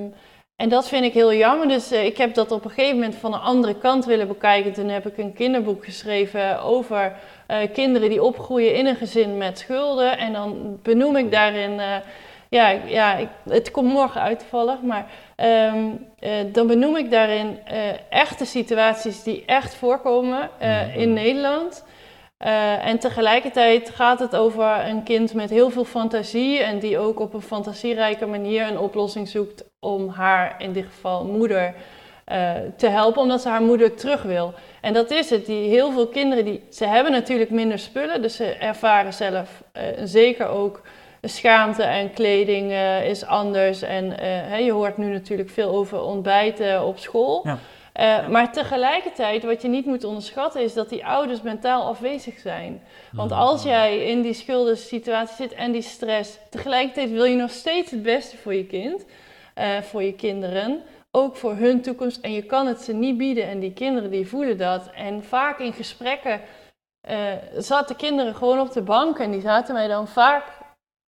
[0.55, 1.67] en dat vind ik heel jammer.
[1.67, 4.73] Dus ik heb dat op een gegeven moment van een andere kant willen bekijken.
[4.73, 7.15] Toen heb ik een kinderboek geschreven over
[7.47, 10.17] eh, kinderen die opgroeien in een gezin met schulden.
[10.17, 11.79] En dan benoem ik daarin.
[11.79, 11.95] eh,
[12.49, 15.89] ja, ja ik, het komt morgen uit toevallig, maar ehm,
[16.19, 17.59] eh, dan benoem ik daarin
[18.09, 21.83] echte situaties die echt voorkomen eh, in Nederland.
[22.81, 27.33] En tegelijkertijd gaat het over een kind met heel veel fantasie en die ook op
[27.33, 31.73] een fantasierijke manier een oplossing zoekt om haar, in dit geval moeder,
[32.27, 34.53] eh, te helpen, omdat ze haar moeder terug wil.
[34.81, 35.45] En dat is het.
[35.45, 39.83] Die, heel veel kinderen die, ze hebben natuurlijk minder spullen, dus ze ervaren zelf eh,
[40.03, 40.81] zeker ook
[41.21, 43.81] schaamte en kleding eh, is anders.
[43.81, 44.05] En
[44.63, 47.45] je hoort nu natuurlijk veel over ontbijten op school.
[47.93, 48.27] Ja.
[48.29, 52.81] Maar tegelijkertijd, wat je niet moet onderschatten, is dat die ouders mentaal afwezig zijn.
[53.11, 57.91] Want als jij in die schuldensituatie zit en die stress, tegelijkertijd wil je nog steeds
[57.91, 59.05] het beste voor je kind,
[59.81, 60.81] voor je kinderen,
[61.17, 62.21] ook voor hun toekomst.
[62.21, 64.89] En je kan het ze niet bieden en die kinderen die voelen dat.
[64.95, 66.41] En vaak in gesprekken
[67.07, 67.17] eh,
[67.57, 70.43] zaten kinderen gewoon op de bank en die zaten mij dan vaak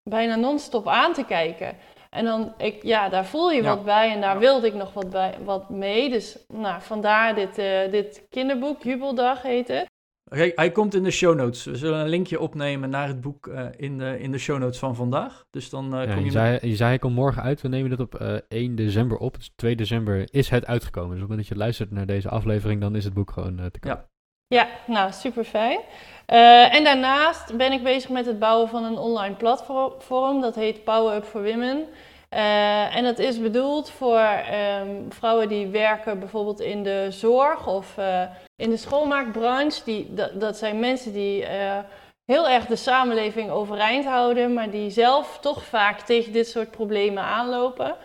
[0.09, 1.77] bijna non-stop aan te kijken.
[2.09, 3.69] En dan, ik, ja, daar voel je Ja.
[3.75, 4.39] wat bij en daar Ja.
[4.39, 6.09] wilde ik nog wat, bij, wat mee.
[6.09, 9.88] Dus nou, vandaar dit, eh, dit kinderboek, Jubeldag heet het.
[10.29, 11.65] Oké, hij komt in de show notes.
[11.65, 14.79] We zullen een linkje opnemen naar het boek eh, in, de, in de show notes
[14.79, 15.45] van vandaag.
[15.49, 16.31] Dus dan eh, Ja, kom je, je...
[16.31, 17.61] zei, je zei hij komt morgen uit.
[17.61, 19.35] We nemen dit op eh, 1 december op.
[19.35, 21.09] Dus 2 december is het uitgekomen.
[21.09, 23.55] Dus op het moment dat je luistert naar deze aflevering, dan is het boek gewoon
[23.55, 23.91] te koop.
[23.91, 24.07] Ja.
[24.55, 25.79] Ja, nou super fijn.
[26.25, 30.41] Eh, en daarnaast ben ik bezig met het bouwen van een online platform.
[30.41, 31.85] Dat heet Power Up for Women.
[32.29, 37.97] Eh, en dat is bedoeld voor ehm, vrouwen die werken bijvoorbeeld in de zorg of
[37.97, 38.21] eh,
[38.55, 39.81] in de schoonmaakbranche.
[39.83, 41.77] Die, dat, zijn mensen die eh,
[42.25, 47.23] heel erg de samenleving overeind houden, maar die zelf toch vaak tegen dit soort problemen
[47.23, 47.95] aanlopen.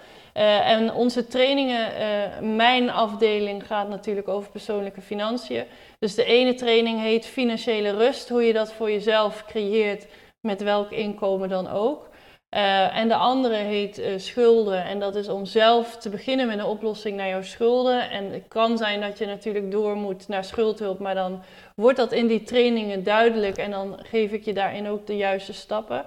[0.65, 5.65] En onze trainingen, mijn afdeling gaat natuurlijk over persoonlijke financiën.
[5.99, 10.07] Dus de ene training heet financiële rust, hoe je dat voor jezelf creëert,
[10.41, 12.09] met welk inkomen dan ook.
[12.55, 14.85] Eh, en de andere heet eh, schulden.
[14.85, 18.11] En dat is om zelf te beginnen met een oplossing naar jouw schulden.
[18.11, 21.43] En het kan zijn dat je natuurlijk door moet naar schuldhulp, maar dan
[21.77, 25.53] wordt dat in die trainingen duidelijk en dan geef ik je daarin ook de juiste
[25.53, 26.05] stappen.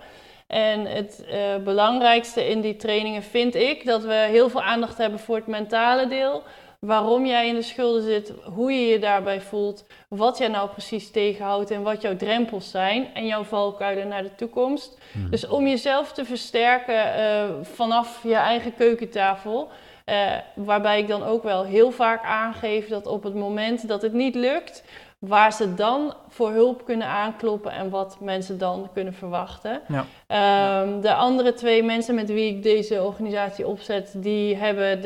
[0.48, 5.20] En het eh, belangrijkste in die trainingen vind ik dat we heel veel aandacht hebben
[5.20, 6.44] voor het mentale deel.
[6.80, 11.12] Waarom jij in de schulden zit, hoe je je daarbij voelt, wat jij nou precies
[11.12, 14.98] tegenhoudt en wat jouw drempels zijn en jouw valkuilen naar de toekomst.
[15.12, 15.30] Mhm.
[15.30, 19.70] Dus om jezelf te versterken eh, vanaf je eigen keukentafel.
[20.06, 24.14] eh, waarbij ik dan ook wel heel vaak aangeef dat op het moment dat het
[24.14, 24.84] niet lukt,
[25.20, 29.82] waar ze dan voor hulp kunnen aankloppen en wat mensen dan kunnen verwachten.
[29.88, 30.06] Ja.
[30.28, 35.02] Ehm, de andere twee mensen met wie ik deze organisatie opzet, die hebben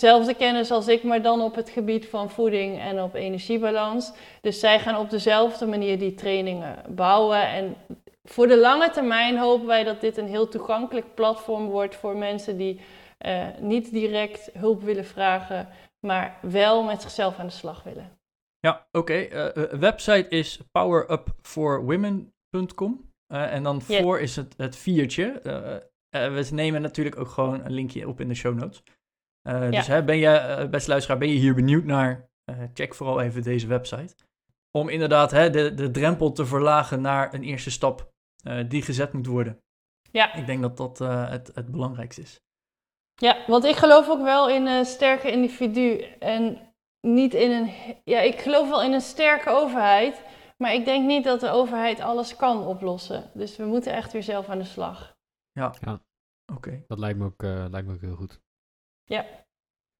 [0.00, 4.12] dezelfde kennis als ik, maar dan op het gebied van voeding en op energiebalans.
[4.40, 7.48] Dus zij gaan op dezelfde manier die trainingen bouwen.
[7.48, 7.76] En
[8.24, 12.56] voor de lange termijn hopen wij dat dit een heel toegankelijk platform wordt voor mensen
[12.56, 12.80] die
[13.18, 15.68] eh, niet direct hulp willen vragen,
[16.06, 18.18] maar wel met zichzelf aan de slag willen.
[18.58, 19.14] Ja, oké.
[19.14, 23.08] eh, eh, website is powerupforwomen.com.
[23.26, 25.40] En dan voor is het, het viertje.
[26.10, 28.82] We nemen natuurlijk ook gewoon een linkje op in de show notes.
[29.42, 32.28] Eh, Dus hè, ben je, eh, beste luisteraar, ben je hier benieuwd naar?
[32.44, 34.14] eh, check vooral even deze website.
[34.70, 38.12] Om inderdaad hè, de, de drempel te verlagen naar een eerste stap
[38.44, 39.62] eh, die gezet moet worden.
[40.12, 40.34] Ja.
[40.34, 42.40] Ik denk dat dat eh, het, het belangrijkste is.
[43.14, 47.70] Ja, want ik geloof ook wel in een sterke individu en niet in een.
[48.04, 50.22] Ja, ik geloof wel in een sterke overheid,
[50.56, 53.30] maar ik denk niet dat de overheid alles kan oplossen.
[53.34, 55.16] Dus we moeten echt weer zelf aan de slag.
[56.52, 56.84] Oké.
[56.86, 58.40] Dat lijkt me, ook, eh, lijkt me ook heel goed.
[59.14, 59.26] Ja.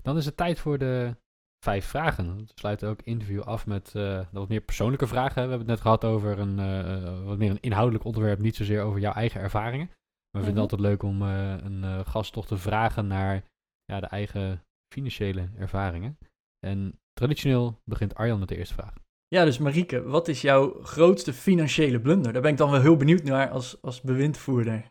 [0.02, 1.16] Dan is het tijd voor de
[1.64, 2.36] vijf vragen.
[2.36, 5.34] We sluiten ook het interview af met eh, wat meer persoonlijke vragen.
[5.34, 8.56] We hebben het net gehad over een eh, eh, wat meer een inhoudelijk onderwerp, niet
[8.56, 9.86] zozeer over jouw eigen ervaringen.
[9.86, 10.80] Maar we vinden het Mhm.
[10.80, 13.42] altijd leuk om eh, een eh, gast toch te vragen naar
[13.84, 16.18] ja, de eigen financiële ervaringen.
[16.66, 18.92] En traditioneel begint Arjan met de eerste vraag.
[19.28, 22.32] Ja, dus Marieke, wat is jouw grootste financiële blunder?
[22.32, 24.84] Daar ben ik dan wel heel benieuwd naar als, als bewindvoerder.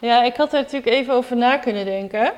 [0.00, 2.32] Ja, ik had er natuurlijk even over na kunnen denken.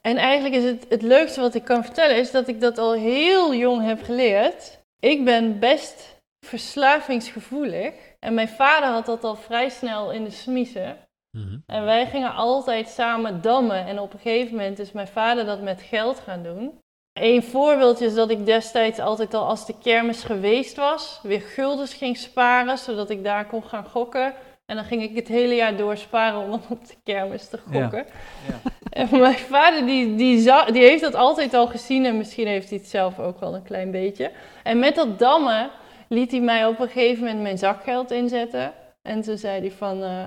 [0.00, 2.92] En eigenlijk is het het leukste wat ik kan vertellen, is dat ik dat al
[2.92, 4.78] heel jong heb geleerd.
[5.00, 7.94] Ik ben best verslavingsgevoelig.
[8.20, 10.96] En mijn vader had dat al vrij snel in de smiezen.
[11.30, 11.58] Mhm.
[11.66, 13.86] En wij gingen altijd samen dammen.
[13.86, 16.78] En op een gegeven moment is mijn vader dat met geld gaan doen.
[17.12, 21.94] Een voorbeeldje is dat ik destijds altijd al als de kermis geweest was, weer guldens
[21.94, 24.34] ging sparen, zodat ik daar kon gaan gokken.
[24.66, 27.80] En dan ging ik het hele jaar door sparen om op de kermis te Ja.
[27.80, 28.06] gokken.
[28.48, 28.70] Ja.
[28.70, 28.77] En
[29.10, 32.88] mijn vader die, die, die heeft dat altijd al gezien en misschien heeft hij het
[32.88, 34.30] zelf ook wel een klein beetje.
[34.62, 35.70] En met dat dammen
[36.08, 38.72] liet hij mij op een gegeven moment mijn zakgeld inzetten.
[39.02, 40.26] En toen zei hij van, eh,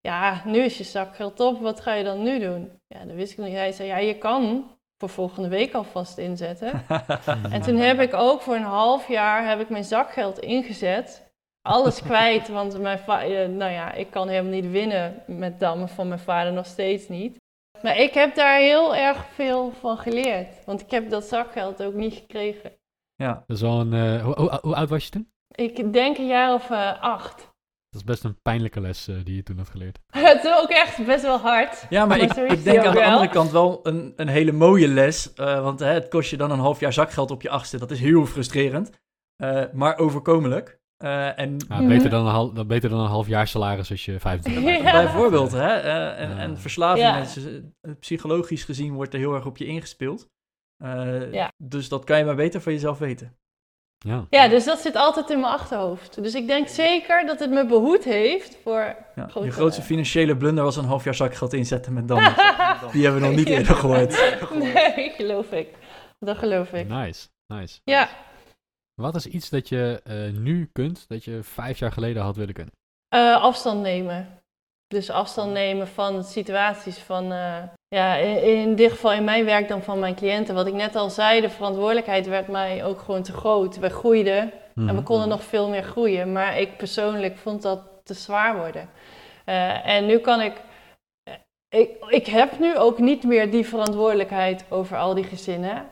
[0.00, 2.70] ja, nu is je zakgeld op, wat ga je dan nu doen?
[2.86, 3.54] Ja, dat wist ik niet.
[3.54, 6.72] Hij zei, ja, je kan voor volgende week alvast inzetten.
[7.50, 11.26] En toen heb ik ook voor een half jaar heb ik mijn zakgeld ingezet.
[11.62, 16.08] Alles kwijt, want mijn eh, nou ja, ik kan helemaal niet winnen met dammen van
[16.08, 17.36] mijn vader, nog steeds niet.
[17.82, 20.48] Maar ik heb daar heel erg veel van geleerd.
[20.64, 22.72] Want ik heb dat zakgeld ook niet gekregen.
[23.14, 23.92] ja, Dat is wel een...
[23.92, 25.30] eh, hoe, hoe, hoe oud was je toen?
[25.54, 27.36] Ik denk een jaar of eh, acht.
[27.90, 29.98] Dat is best een pijnlijke les eh, die je toen had geleerd.
[30.16, 31.86] Het is ook echt best wel hard.
[31.90, 33.10] ja maar, Maar ik, ik denk aan de wel.
[33.10, 35.32] andere kant wel een, een hele mooie les.
[35.34, 37.78] eh, want hè, het kost je dan een half jaar zakgeld op je achtste.
[37.78, 38.90] Dat is heel frustrerend,
[39.36, 40.77] eh, maar overkomelijk.
[40.98, 41.88] Eh, en Ja, Mhm.
[41.88, 44.82] beter, dan een half, beter dan een half jaar salaris als je 25 bent.
[44.82, 44.92] Ja.
[44.92, 45.74] Bijvoorbeeld, hè?
[45.76, 46.36] eh, en, Ja.
[46.38, 47.18] en verslaving, Ja.
[47.18, 50.28] is, eh, psychologisch gezien, wordt er heel erg op je ingespeeld.
[50.84, 51.52] Eh, Ja.
[51.62, 53.36] Dus dat kan je maar beter van jezelf weten.
[53.98, 54.24] Ja.
[54.30, 56.22] Ja, dus dat zit altijd in mijn achterhoofd.
[56.22, 58.94] Dus ik denk zeker dat het me behoed heeft voor...
[59.14, 59.28] Ja.
[59.42, 62.34] Je grootste financiële blunder was een half jaar zakgeld inzetten met dammen.
[62.92, 64.36] Die hebben we nog niet eerder gehoord.
[64.58, 65.68] Nee, geloof ik.
[66.18, 66.88] Dat geloof ik.
[66.88, 67.80] Nice, nice.
[67.84, 68.08] Ja,
[68.98, 72.54] Wat is iets dat je eh, nu kunt, dat je vijf jaar geleden had willen
[72.54, 72.72] kunnen?
[73.08, 74.28] eh, afstand nemen.
[74.86, 79.68] Dus afstand nemen van situaties van, eh, ja, in, in dit geval in mijn werk
[79.68, 80.54] dan van mijn cliënten.
[80.54, 83.78] Wat ik net al zei, de verantwoordelijkheid werd mij ook gewoon te groot.
[83.78, 84.40] We groeiden
[84.74, 85.02] en we Mhm.
[85.02, 86.32] konden nog veel meer groeien.
[86.32, 88.88] Maar ik persoonlijk vond dat te zwaar worden.
[89.84, 90.52] En nu kan ik,
[91.68, 91.90] ik...
[92.08, 95.86] Ik heb nu ook niet meer die verantwoordelijkheid over al die gezinnen.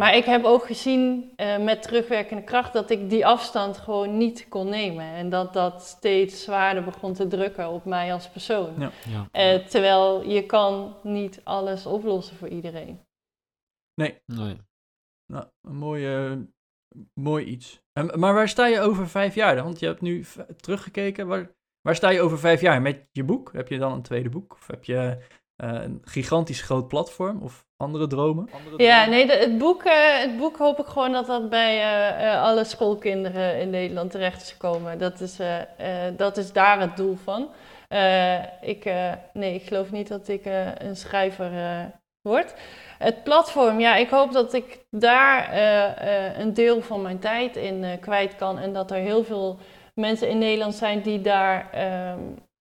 [0.00, 4.46] Maar ik heb ook gezien eh, met terugwerkende kracht dat ik die afstand gewoon niet
[4.48, 5.04] kon nemen.
[5.04, 8.74] En dat dat steeds zwaarder begon te drukken op mij als persoon.
[8.78, 8.90] Ja.
[9.08, 9.28] Ja.
[9.32, 13.00] Eh, terwijl je kan niet alles oplossen voor iedereen.
[13.94, 14.20] Nee.
[15.26, 16.36] Nou, een mooi, eh,
[17.14, 17.82] mooi iets.
[17.92, 19.64] En, maar waar sta je over vijf jaar dan?
[19.64, 20.24] Want je hebt nu
[20.56, 21.26] teruggekeken.
[21.26, 22.82] Waar, waar sta je over vijf jaar?
[22.82, 23.52] Met je boek?
[23.52, 24.52] Heb je dan een tweede boek?
[24.52, 25.24] Of heb je
[25.56, 27.42] eh, een gigantisch groot platform?
[27.42, 28.48] Of andere dromen?
[28.76, 32.32] Ja, nee, de- het, boek, eh, het boek hoop ik gewoon dat dat bij eh,
[32.34, 34.98] eh, alle schoolkinderen in Nederland terecht is gekomen.
[34.98, 37.48] Dat is, eh, eh, dat is daar het doel van.
[37.88, 41.78] Eh, ik, eh, nee, ik geloof niet dat ik eh, een schrijver eh,
[42.22, 42.54] word.
[42.98, 47.56] Het platform, ja, ik hoop dat ik daar eh, eh, een deel van mijn tijd
[47.56, 48.58] in eh, kwijt kan.
[48.58, 49.58] En dat er heel veel
[49.94, 52.18] mensen in Nederland zijn die daar ehm,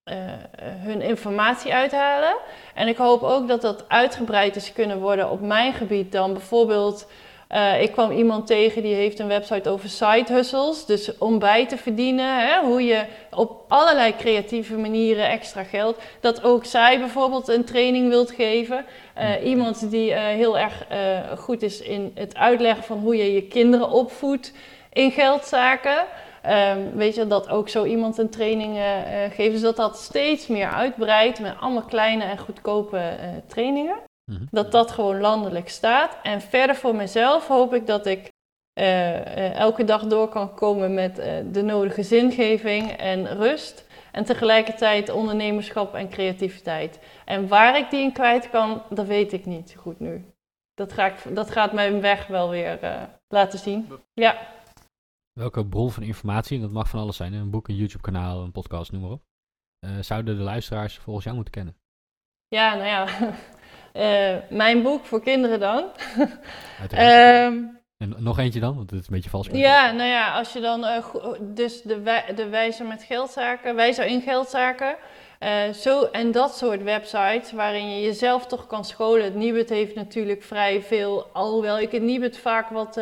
[0.10, 0.16] eh,
[0.62, 2.36] hun informatie uithalen.
[2.74, 6.34] En ik hoop ook dat dat uitgebreid is kunnen worden op mijn gebied dan.
[6.34, 7.08] Bijvoorbeeld,
[7.48, 10.86] eh, ik kwam iemand tegen die heeft een website over side hustles.
[10.86, 15.98] Dus om bij te verdienen, hè, hoe je op allerlei creatieve manieren extra geld.
[16.20, 18.86] Dat ook zij bijvoorbeeld een training wilt geven.
[19.14, 20.86] Eh, iemand die heel erg
[21.38, 24.54] goed is in het uitleggen van hoe je je kinderen opvoedt
[24.94, 26.06] in geldzaken.
[26.50, 29.52] Ehm, weet je, dat ook zo iemand een training eh, eh, geeft.
[29.52, 33.96] Dus dat dat steeds meer uitbreidt met allemaal kleine en goedkope eh, trainingen.
[34.32, 34.44] Mhm.
[34.52, 36.18] Dat dat gewoon landelijk staat.
[36.24, 38.32] En verder voor mezelf hoop ik dat ik
[39.54, 43.88] elke dag door kan komen met eh, de nodige zingeving en rust.
[44.12, 47.00] En tegelijkertijd ondernemerschap en creativiteit.
[47.26, 50.26] En waar ik die in kwijt kan, dat weet ik niet goed nu.
[50.74, 53.92] Dat, ga ik, dat gaat mijn weg wel weer eh, laten zien.
[54.14, 54.38] Ja.
[55.40, 58.52] Welke bron van informatie, en dat mag van alles zijn, een boek, een YouTube-kanaal, een
[58.52, 59.22] podcast, noem maar op,
[59.80, 61.76] eh, zouden de luisteraars volgens jou moeten kennen?
[62.48, 63.06] Ja, nou ja.
[63.94, 65.84] Eh, mijn boek voor kinderen dan.
[66.90, 67.64] Ehm,
[67.98, 69.48] en nog eentje dan, want het is een beetje vals.
[69.52, 70.86] ja, nou ja, als je dan.
[70.86, 71.06] eh,
[71.42, 74.96] dus de, wij- de wijzer met geldzaken, wijzer in geldzaken.
[75.74, 79.24] zo, en dat soort websites waarin je jezelf toch kan scholen.
[79.24, 83.02] Het Nibud heeft natuurlijk vrij veel, alhoewel ik het Nibud vaak wat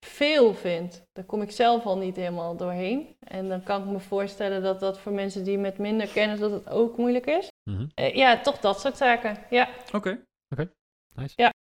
[0.00, 1.06] veel vind.
[1.12, 3.16] Daar kom ik zelf al niet helemaal doorheen.
[3.20, 6.50] En dan kan ik me voorstellen dat dat voor mensen die met minder kennis dat
[6.50, 7.48] het ook moeilijk is.
[7.70, 7.86] Mhm.
[7.94, 9.38] Eh, ja, toch dat soort zaken.
[9.50, 9.68] Ja.
[9.92, 10.24] Oké.
[10.48, 10.72] Oké,
[11.14, 11.32] nice.
[11.36, 11.52] Ja.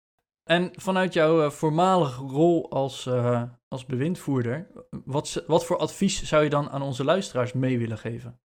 [0.48, 4.70] En vanuit jouw eh, voormalige rol als, eh, als bewindvoerder,
[5.04, 8.40] wat, wat voor advies zou je dan aan onze luisteraars mee willen geven?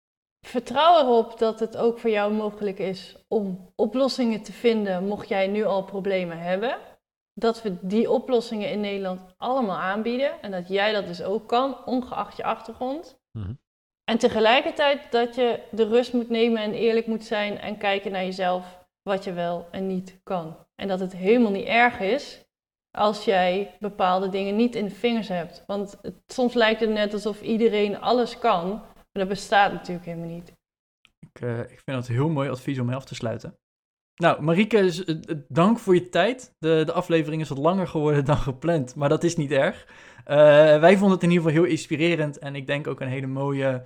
[0.46, 5.46] Vertrouw erop dat het ook voor jou mogelijk is om oplossingen te vinden, mocht jij
[5.46, 6.78] nu al problemen hebben.
[7.40, 11.84] Dat we die oplossingen in Nederland allemaal aanbieden en dat jij dat dus ook kan,
[11.84, 13.20] ongeacht je achtergrond.
[13.38, 13.52] Mhm.
[14.04, 18.24] En tegelijkertijd dat je de rust moet nemen en eerlijk moet zijn en kijken naar
[18.24, 20.56] jezelf wat je wel en niet kan.
[20.74, 22.44] En dat het helemaal niet erg is
[22.90, 25.62] als jij bepaalde dingen niet in de vingers hebt.
[25.66, 30.28] Want het- soms lijkt het net alsof iedereen alles kan, maar dat bestaat natuurlijk helemaal
[30.28, 30.52] niet.
[31.18, 33.58] Ik, eh, ik vind dat heel mooi advies om mee af te sluiten.
[34.20, 36.54] Nou, Marieke, eh, eh, dank voor je tijd.
[36.58, 39.86] De, de aflevering is wat langer geworden dan gepland, maar dat is niet erg.
[40.24, 40.36] Eh,
[40.80, 43.82] wij vonden het in ieder geval heel inspirerend en ik denk ook een hele mooie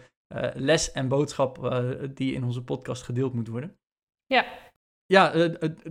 [0.55, 1.82] les en boodschap
[2.14, 3.76] die in onze podcast gedeeld moet worden.
[4.26, 4.45] Ja.
[5.07, 5.51] Ja,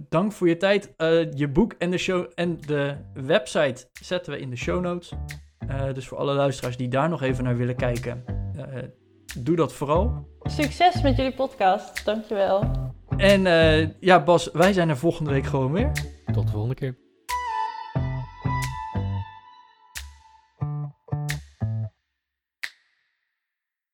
[0.09, 0.93] dank voor je tijd.
[1.35, 5.11] Je boek en de, show, en de website zetten we in de show notes.
[5.93, 8.23] Dus voor alle luisteraars die daar nog even naar willen kijken,
[9.39, 10.27] doe dat vooral.
[10.41, 12.71] Succes met jullie podcast, dankjewel.
[13.17, 15.91] En eh, ja, Bas, wij zijn er volgende week gewoon weer.
[16.33, 17.02] Tot de volgende keer.